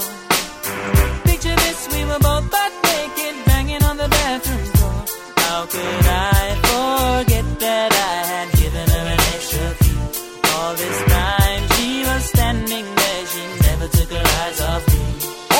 Picture 1.23 1.55
this, 1.55 1.87
we 1.95 2.03
were 2.11 2.19
both 2.19 2.51
butt 2.51 2.73
naked, 2.83 3.35
banging 3.47 3.83
on 3.85 3.97
the 3.97 4.09
bathroom 4.09 4.67
door. 4.75 5.01
How 5.39 5.67
could 5.71 6.07
I 6.35 6.43
forget 6.67 7.47
that 7.63 7.91
I 7.95 8.17
had 8.33 8.49
given 8.59 8.87
her 8.91 9.07
an 9.15 9.21
extra 9.31 9.67
key? 9.87 9.99
All 10.51 10.75
this 10.75 10.99
time 11.07 11.63
she 11.79 11.91
was 12.11 12.23
standing 12.35 12.87
there, 13.01 13.23
she 13.31 13.43
never 13.71 13.87
took 13.87 14.11
her 14.19 14.27
eyes 14.43 14.61
off 14.67 14.83
me. 14.91 15.03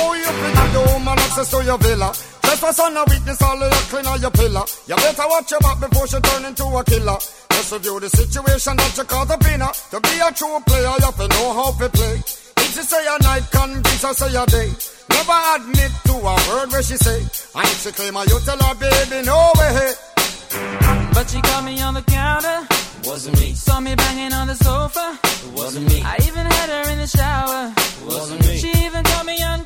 Oh, 0.03 0.11
you 0.19 0.31
think 0.43 0.73
the 0.75 0.83
woman 0.91 1.15
access 1.15 1.49
to 1.53 1.63
your 1.63 1.79
villa? 1.79 2.11
Trespass 2.57 2.81
on 2.81 2.97
a 2.97 3.05
witness, 3.05 3.43
all 3.43 3.63
of 3.63 3.71
your 3.71 3.83
clean 3.93 4.07
on 4.07 4.21
your 4.21 4.31
pillar. 4.31 4.65
You 4.89 4.97
better 4.97 5.29
watch 5.29 5.51
your 5.51 5.61
back 5.61 5.79
before 5.79 6.07
she 6.07 6.19
turn 6.21 6.45
into 6.47 6.65
a 6.65 6.85
killer. 6.85 7.19
Just 7.53 7.73
review 7.73 8.01
the 8.01 8.09
situation 8.09 8.77
that 8.77 8.97
you 8.97 9.05
caught 9.05 9.31
up 9.31 9.45
in. 9.45 9.61
To 9.61 10.01
be 10.01 10.17
a 10.25 10.33
true 10.33 10.57
player, 10.65 10.89
you 10.97 11.05
have 11.05 11.17
to 11.21 11.29
know 11.29 11.53
how 11.53 11.73
to 11.77 11.89
play. 11.91 12.17
If 12.17 12.73
she 12.73 12.81
say 12.81 13.05
a 13.05 13.23
night, 13.23 13.45
convince 13.53 14.03
her 14.03 14.15
say 14.15 14.33
a 14.33 14.47
day. 14.47 14.73
Never 15.13 15.39
admit 15.53 15.93
to 16.09 16.15
a 16.17 16.35
word 16.49 16.73
where 16.73 16.83
she 16.83 16.97
say. 16.97 17.21
And 17.21 17.67
if 17.69 17.85
she 17.85 17.93
claim 17.93 18.15
her, 18.15 18.25
you 18.25 18.41
tell 18.41 18.57
her, 18.57 18.75
baby, 18.81 19.27
no 19.27 19.53
way. 19.61 19.93
But 21.13 21.29
she 21.29 21.41
caught 21.43 21.65
me 21.65 21.81
on 21.83 21.93
the 21.93 22.03
counter. 22.09 22.67
Wasn't 23.05 23.39
me. 23.39 23.53
Saw 23.53 23.81
me 23.81 23.95
banging 23.95 24.33
on 24.33 24.47
the 24.49 24.57
sofa. 24.57 25.19
It 25.23 25.53
wasn't 25.53 25.93
me. 25.93 26.01
I 26.01 26.17
even 26.25 26.47
had 26.47 26.69
her 26.73 26.91
in 26.91 26.99
the 27.05 27.07
shower. 27.07 27.69
It 27.77 28.07
wasn't 28.07 28.41
me. 28.49 28.57
She 28.57 28.73
even 28.87 29.05
caught 29.05 29.27
me 29.27 29.43
on 29.43 29.66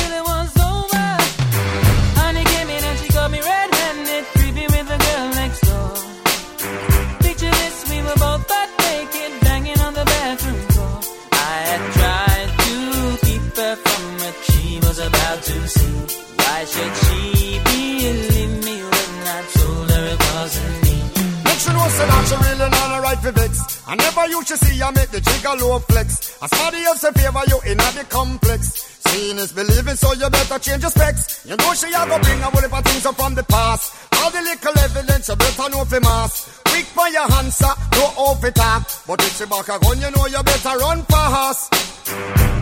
vex. 23.29 23.83
I 23.87 23.95
never 23.95 24.25
used 24.27 24.47
to 24.47 24.57
see 24.57 24.79
her 24.79 24.91
make 24.91 25.09
the 25.09 25.21
trigger 25.21 25.53
low 25.61 25.77
flex. 25.79 26.41
As 26.41 26.49
somebody 26.49 26.81
else 26.83 27.03
in 27.03 27.13
favor 27.13 27.41
you 27.47 27.59
in 27.69 27.77
the 27.77 28.05
complex. 28.09 28.89
Seeing 29.05 29.37
is 29.37 29.51
believing, 29.51 29.95
so 29.95 30.13
you 30.13 30.29
better 30.29 30.57
change 30.57 30.81
your 30.81 30.91
specs. 30.91 31.45
You 31.45 31.55
know 31.57 31.73
she 31.73 31.87
a 31.87 32.01
go 32.07 32.17
bring 32.17 32.39
a 32.41 32.49
whole 32.49 32.61
heap 32.61 32.73
of 32.73 32.83
things 32.83 33.05
up 33.05 33.15
from 33.15 33.35
the 33.35 33.43
past. 33.43 33.93
All 34.17 34.31
the 34.31 34.41
little 34.41 34.79
evidence 34.79 35.27
you 35.27 35.35
better 35.35 35.69
know 35.69 35.85
for 35.85 35.99
mass. 35.99 36.60
Quick 36.71 36.85
for 36.85 37.07
your 37.09 37.27
answer, 37.39 37.73
no 37.95 38.03
off 38.15 38.43
it 38.45 38.55
talk. 38.55 38.87
But 39.05 39.21
if 39.21 39.37
she 39.37 39.45
back 39.45 39.67
a 39.67 39.77
gun, 39.77 39.99
you 39.99 40.09
know 40.11 40.25
you 40.25 40.41
better 40.41 40.77
run 40.77 41.03
fast. 41.03 41.69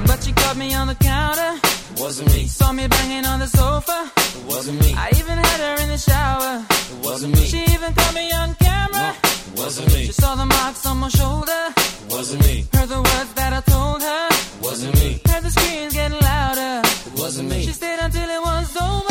But 0.08 0.24
she 0.24 0.32
caught 0.34 0.58
me 0.58 0.74
on 0.74 0.88
the 0.88 0.96
counter. 0.96 1.52
Wasn't 2.02 2.28
me. 2.34 2.48
Saw 2.48 2.72
me 2.72 2.88
banging 2.88 3.26
on 3.26 3.40
the 3.40 3.48
sofa. 3.48 4.12
It 4.18 4.46
wasn't 4.46 4.82
me. 4.82 4.96
I 4.98 5.10
even 5.20 5.38
had 5.38 5.60
her 5.66 5.84
in 5.84 5.90
the 5.90 5.98
shower. 5.98 6.66
It 6.94 7.06
wasn't 7.06 7.36
me. 7.36 7.46
She 7.46 7.62
even 7.76 7.94
caught 7.94 8.16
me 8.16 8.32
on 8.32 8.56
camera. 8.56 9.14
It 9.24 9.60
wasn't 9.60 9.94
me. 9.94 10.06
She 10.08 10.14
saw 10.14 10.34
the 10.34 10.46
marks 10.46 10.86
on 10.88 10.98
my 10.98 11.10
shoulder. 11.10 11.62
It 11.78 12.12
wasn't 12.12 12.42
me. 12.48 12.66
Heard 12.74 12.90
the 12.90 13.02
words 13.10 13.34
that 13.36 13.54
I 13.54 13.62
told 13.62 14.02
her. 14.02 14.28
It 14.32 14.62
wasn't 14.64 14.96
me. 14.96 15.22
Heard 15.30 15.44
the 15.44 15.52
screams 15.52 15.94
getting 15.94 16.20
louder. 16.20 16.82
It 17.08 17.14
wasn't 17.20 17.50
me. 17.50 17.62
She 17.62 17.74
stayed 17.74 18.00
until 18.00 18.28
it 18.28 18.42
was 18.42 18.76
over. 18.76 19.10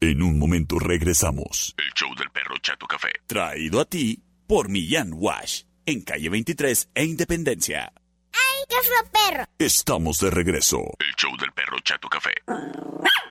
En 0.00 0.22
un 0.22 0.38
momento 0.38 0.78
regresamos. 0.78 1.74
El 1.76 1.92
show 1.94 2.08
del 2.16 2.30
perro 2.30 2.56
Chato 2.62 2.86
Café. 2.86 3.08
Traído 3.26 3.80
a 3.80 3.84
ti 3.84 4.22
por 4.46 4.68
Millán 4.68 5.12
Wash. 5.14 5.62
En 5.86 6.02
calle 6.02 6.28
23 6.28 6.90
e 6.94 7.04
Independencia. 7.04 7.92
¡Ay, 8.32 8.64
qué 8.68 8.76
feo 8.76 9.10
perro! 9.12 9.44
Estamos 9.58 10.18
de 10.18 10.30
regreso. 10.30 10.78
El 10.98 11.14
show 11.16 11.36
del 11.38 11.52
perro 11.52 11.78
Chato 11.84 12.08
Café. 12.08 12.32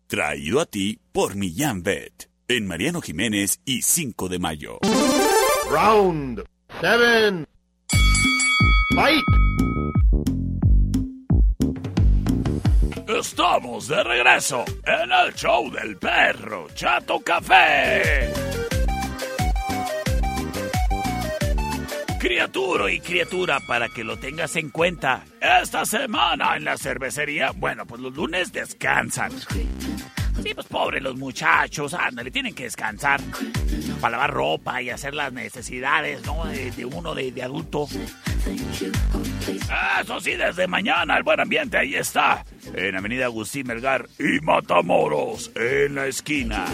Traído 0.07 0.59
a 0.59 0.65
ti 0.65 0.99
por 1.11 1.35
Millán 1.35 1.83
Vet. 1.83 2.29
En 2.47 2.67
Mariano 2.67 3.01
Jiménez 3.01 3.61
y 3.65 3.81
5 3.81 4.29
de 4.29 4.39
mayo. 4.39 4.79
Round 5.71 6.43
seven. 6.81 7.47
Fight. 8.95 9.48
Estamos 13.19 13.89
de 13.89 14.01
regreso 14.01 14.63
en 14.85 15.11
el 15.11 15.33
show 15.33 15.69
del 15.69 15.97
perro 15.97 16.67
Chato 16.73 17.19
Café. 17.19 18.31
Criatura 22.17 22.89
y 22.89 23.01
criatura, 23.01 23.59
para 23.67 23.89
que 23.89 24.05
lo 24.05 24.17
tengas 24.17 24.55
en 24.55 24.69
cuenta, 24.69 25.25
esta 25.41 25.85
semana 25.85 26.55
en 26.55 26.63
la 26.63 26.77
cervecería, 26.77 27.51
bueno, 27.51 27.85
pues 27.85 27.99
los 27.99 28.15
lunes 28.15 28.53
descansan. 28.53 29.33
Sí, 30.43 30.53
pues 30.53 30.67
pobre 30.67 31.01
los 31.01 31.15
muchachos, 31.17 31.93
ándale, 31.93 32.31
tienen 32.31 32.53
que 32.53 32.63
descansar 32.63 33.19
para 33.99 34.11
lavar 34.11 34.31
ropa 34.31 34.81
y 34.81 34.89
hacer 34.89 35.13
las 35.13 35.33
necesidades, 35.33 36.25
¿no? 36.25 36.45
De, 36.45 36.85
uno 36.85 37.13
de, 37.13 37.43
adulto. 37.43 37.87
Eso 40.01 40.19
sí, 40.19 40.31
desde 40.31 40.67
mañana 40.67 41.17
el 41.17 41.23
buen 41.23 41.39
ambiente 41.39 41.77
ahí 41.77 41.95
está. 41.95 42.45
En 42.73 42.95
Avenida 42.95 43.25
Agustín 43.25 43.67
Melgar 43.67 44.07
y 44.17 44.39
Matamoros, 44.43 45.51
en 45.55 45.95
la 45.95 46.07
esquina. 46.07 46.65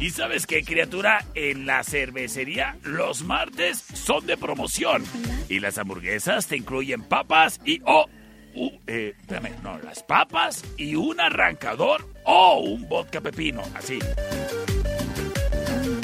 ¿Y 0.00 0.10
sabes 0.10 0.46
qué, 0.46 0.62
criatura? 0.62 1.24
En 1.34 1.66
la 1.66 1.82
cervecería 1.84 2.76
los 2.82 3.22
martes 3.22 3.84
son 3.94 4.26
de 4.26 4.36
promoción. 4.36 5.04
Y 5.48 5.60
las 5.60 5.78
hamburguesas 5.78 6.46
te 6.46 6.56
incluyen 6.56 7.02
papas 7.02 7.60
y... 7.64 7.80
Oh, 7.84 8.06
uh, 8.56 8.70
eh, 8.86 9.14
espérame, 9.20 9.52
no, 9.62 9.78
las 9.78 10.02
papas 10.02 10.64
y 10.76 10.94
un 10.94 11.20
arrancador 11.20 12.06
o 12.24 12.58
un 12.60 12.88
vodka 12.88 13.20
pepino, 13.20 13.62
así. 13.74 13.98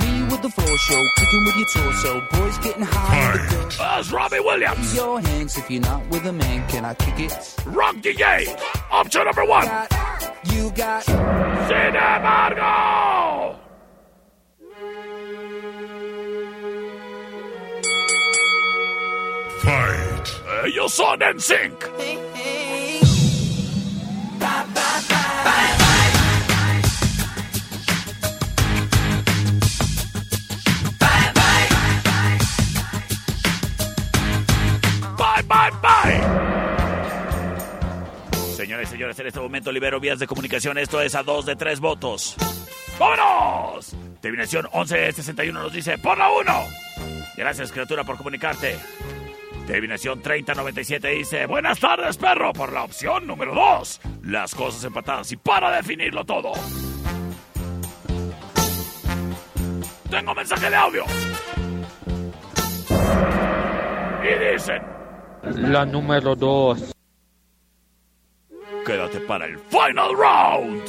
Me 0.00 0.22
with 0.30 0.42
the 0.42 0.50
floor 0.50 0.78
show, 0.78 1.02
kicking 1.16 1.44
with 1.44 1.56
your 1.56 1.68
torso. 1.68 2.20
Boys 2.32 2.58
getting 2.58 2.82
high. 2.82 3.32
with 3.32 3.50
the 3.50 3.56
girls. 3.56 3.78
That's 3.78 4.12
Robbie 4.12 4.40
Williams. 4.40 4.94
Your 4.94 5.20
hands 5.20 5.56
if 5.56 5.70
you're 5.70 5.80
not 5.80 6.06
with 6.08 6.26
a 6.26 6.32
man. 6.32 6.68
Can 6.68 6.84
I 6.84 6.94
kick 6.94 7.18
it? 7.20 7.56
Rock 7.66 7.96
DJ. 7.96 8.48
Option 8.90 9.24
number 9.24 9.44
one. 9.44 9.66
You 10.52 10.70
got. 10.72 11.04
Sin 11.04 11.94
embargo. 11.94 13.61
Fight. 19.62 20.28
Ellos 20.64 20.92
son 20.92 21.22
en 21.22 21.40
sync. 21.40 21.84
Señores, 38.56 38.88
señores, 38.88 39.18
en 39.18 39.26
este 39.26 39.38
momento 39.40 39.70
libero 39.70 40.00
vías 40.00 40.18
de 40.18 40.26
comunicación. 40.26 40.76
Esto 40.78 41.00
es 41.00 41.14
a 41.14 41.22
dos 41.22 41.46
de 41.46 41.54
tres 41.54 41.78
votos. 41.78 42.34
¡Vámonos! 42.98 43.94
Terminación 44.20 44.66
1161 44.72 45.62
nos 45.62 45.72
dice, 45.72 45.98
por 45.98 46.18
la 46.18 46.30
1. 46.30 46.64
Gracias, 47.36 47.70
criatura, 47.72 48.02
por 48.04 48.16
comunicarte. 48.16 48.78
Terminación 49.66 50.20
3097 50.20 51.08
dice, 51.08 51.46
buenas 51.46 51.78
tardes, 51.78 52.16
perro, 52.16 52.52
por 52.52 52.72
la 52.72 52.84
opción 52.84 53.26
número 53.26 53.54
2. 53.54 54.00
Las 54.24 54.54
cosas 54.54 54.84
empatadas 54.84 55.30
y 55.32 55.36
para 55.36 55.70
definirlo 55.76 56.24
todo. 56.24 56.52
Tengo 60.10 60.34
mensaje 60.34 60.68
de 60.68 60.76
audio. 60.76 61.04
Y 64.22 64.52
dicen, 64.52 64.82
La 65.72 65.86
número 65.86 66.34
2. 66.34 66.92
quédate 68.84 69.20
para 69.20 69.46
el 69.46 69.58
final 69.58 70.12
round. 70.16 70.82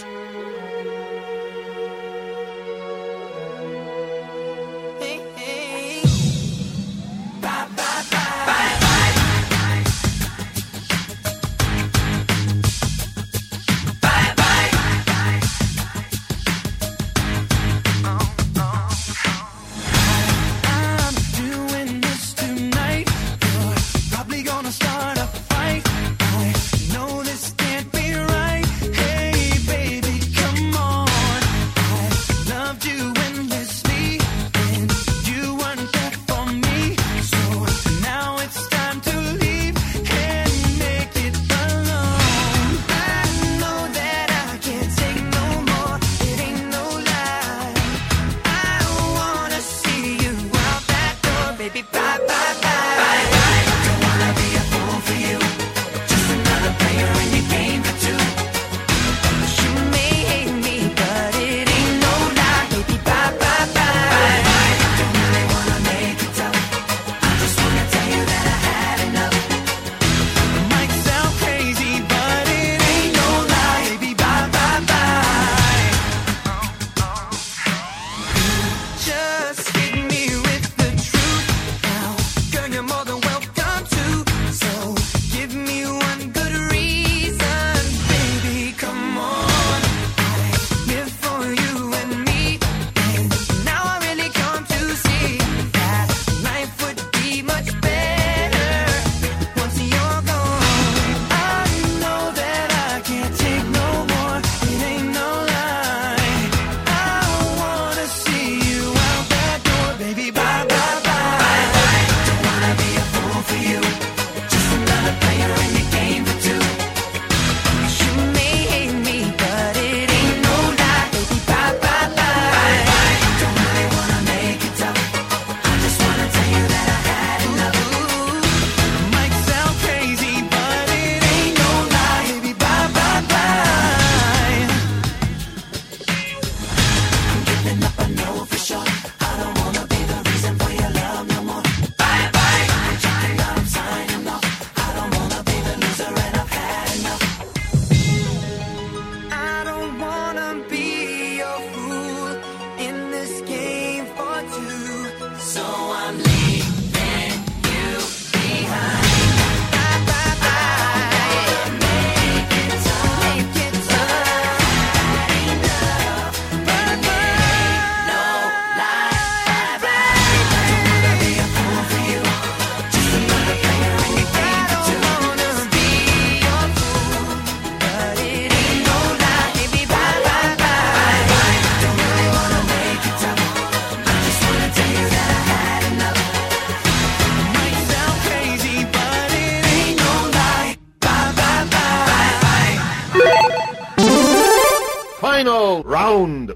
Round. 195.81 196.55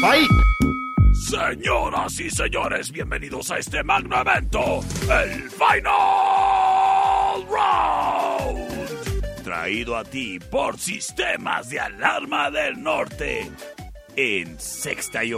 Fight. 0.00 0.30
Señoras 1.12 2.20
y 2.20 2.30
señores, 2.30 2.92
bienvenidos 2.92 3.50
a 3.50 3.58
este 3.58 3.82
magno 3.82 4.20
evento, 4.20 4.80
el 5.10 5.50
Final 5.50 7.44
Round. 7.50 9.42
Traído 9.42 9.96
a 9.96 10.04
ti 10.04 10.38
por 10.38 10.78
Sistemas 10.78 11.70
de 11.70 11.80
Alarma 11.80 12.50
del 12.50 12.80
Norte 12.80 13.50
en 14.14 14.60
Sexta 14.60 15.24
y. 15.24 15.34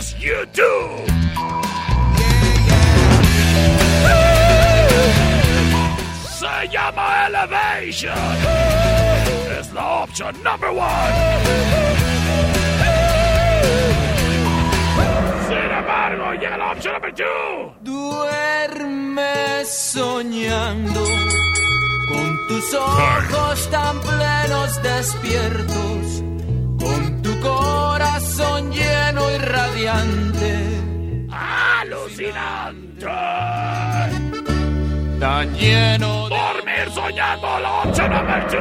You 0.00 0.46
do. 0.54 1.04
Se 6.38 6.68
llama 6.72 7.26
Elevation. 7.26 8.16
Es 9.58 9.70
la 9.74 10.02
opción 10.04 10.34
number 10.42 10.70
one. 10.70 11.90
Sin 15.48 15.70
embargo, 15.70 16.32
llega 16.32 16.56
la 16.56 16.72
opción 16.72 16.94
number 16.94 17.14
two. 17.14 17.74
Duerme 17.82 19.64
soñando 19.66 21.04
con 22.08 22.46
tus 22.48 22.74
ojos 22.74 23.70
tan 23.70 24.00
plenos 24.00 24.82
despiertos, 24.82 26.22
tan 35.40 35.54
lleno 35.54 36.28
de 36.28 36.36
Dormir 36.36 36.90
soñando 36.94 37.60
la 37.60 37.70
opción 37.82 38.10
number 38.10 38.46
two. 38.50 38.58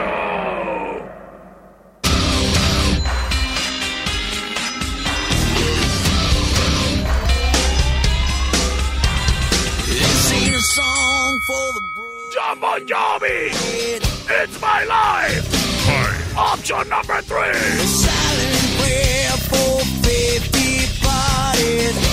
This 9.87 10.31
ain't 10.31 10.55
a 10.55 10.61
song 10.61 11.39
for 11.47 11.65
the 11.75 11.81
John 12.33 12.59
Bon 12.61 12.87
Jovi. 12.87 13.51
It's 14.41 14.61
my 14.61 14.83
life. 14.85 15.45
Option 16.37 16.87
number 16.87 17.21
three. 17.23 17.59
silent 18.05 18.67
prayer 18.79 19.31
for 19.49 19.83
faith 20.03 20.45
departed. 20.53 22.08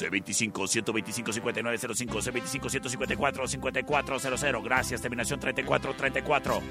C25 0.00 0.66
125 0.66 1.32
5905 1.32 2.18
C25 2.20 2.70
154 2.70 3.48
5400 3.48 4.64
Gracias, 4.64 5.00
terminación 5.00 5.40
3434. 5.40 6.62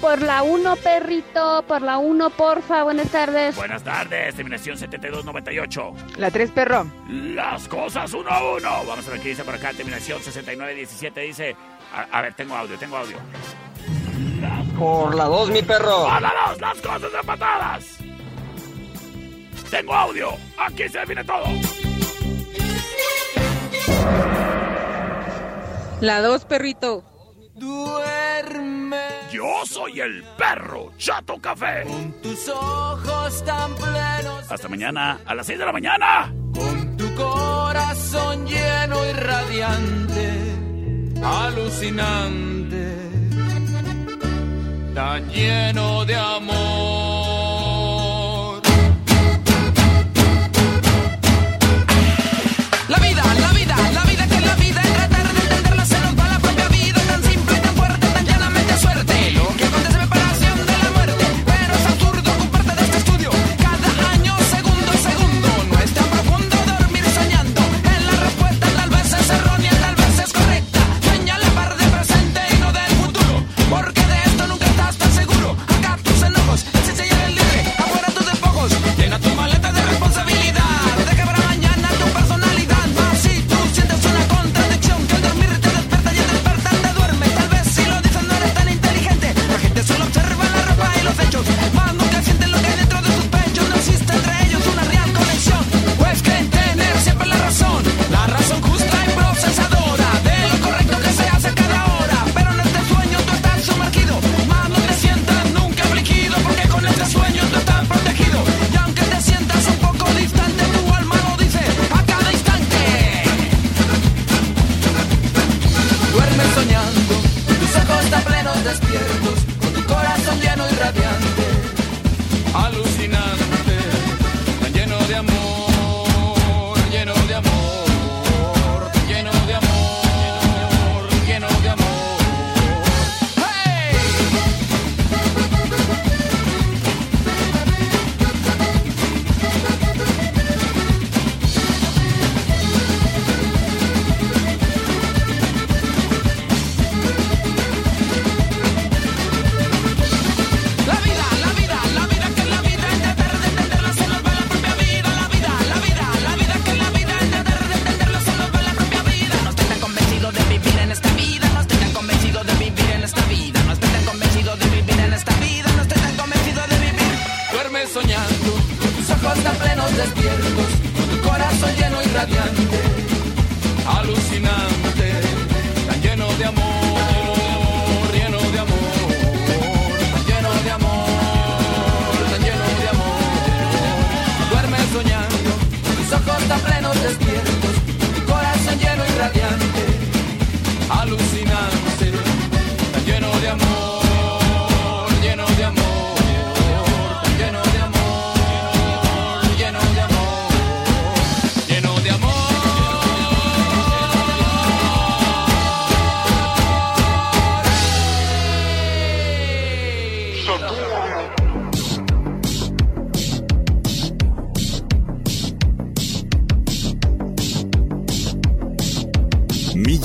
Por 0.00 0.20
la 0.20 0.42
1, 0.42 0.76
perrito, 0.76 1.64
por 1.66 1.80
la 1.80 1.96
1, 1.96 2.30
porfa, 2.30 2.82
buenas 2.82 3.08
tardes. 3.08 3.56
Buenas 3.56 3.82
tardes, 3.82 4.34
terminación 4.34 4.76
7298. 4.76 5.92
La 6.18 6.30
3, 6.30 6.50
perro. 6.50 6.86
Las 7.08 7.66
cosas 7.66 8.12
uno 8.12 8.28
a 8.28 8.56
uno. 8.56 8.84
Vamos 8.86 9.08
a 9.08 9.12
ver 9.12 9.20
qué 9.20 9.30
dice 9.30 9.42
por 9.42 9.54
acá. 9.54 9.72
Terminación 9.72 10.22
6917 10.22 11.20
dice. 11.22 11.56
A, 11.94 12.18
a 12.18 12.22
ver, 12.22 12.34
tengo 12.34 12.54
audio, 12.54 12.76
tengo 12.78 12.98
audio. 12.98 13.16
Por 14.78 15.14
la 15.14 15.24
2, 15.24 15.50
mi 15.50 15.62
perro. 15.62 16.10
¡A 16.10 16.20
la 16.20 16.32
dos! 16.48 16.60
¡Las 16.60 16.78
cosas 16.80 17.12
de 17.12 17.22
patadas! 17.24 17.98
Tengo 19.70 19.94
audio. 19.94 20.30
Aquí 20.58 20.88
se 20.88 20.98
define 20.98 21.24
todo. 21.24 21.44
La 26.00 26.20
2, 26.20 26.44
perrito. 26.44 27.02
Duerme 27.54 29.00
Yo 29.32 29.46
soy 29.64 30.00
el 30.00 30.22
perro 30.36 30.92
Chato 30.98 31.40
Café. 31.40 31.84
tus 32.22 32.48
ojos 32.48 33.42
tan 33.44 33.74
plenos, 33.74 34.50
Hasta 34.52 34.68
mañana 34.68 35.20
a 35.24 35.34
las 35.34 35.46
6 35.46 35.58
de 35.58 35.64
la 35.64 35.72
mañana. 35.72 36.32
tu 36.98 37.14
corazón 37.14 38.46
lleno 38.46 39.06
y 39.06 39.12
radiante, 39.14 40.54
alucinante, 41.24 42.94
tan 44.94 45.28
lleno 45.30 46.04
de 46.04 46.14
amor. 46.14 47.15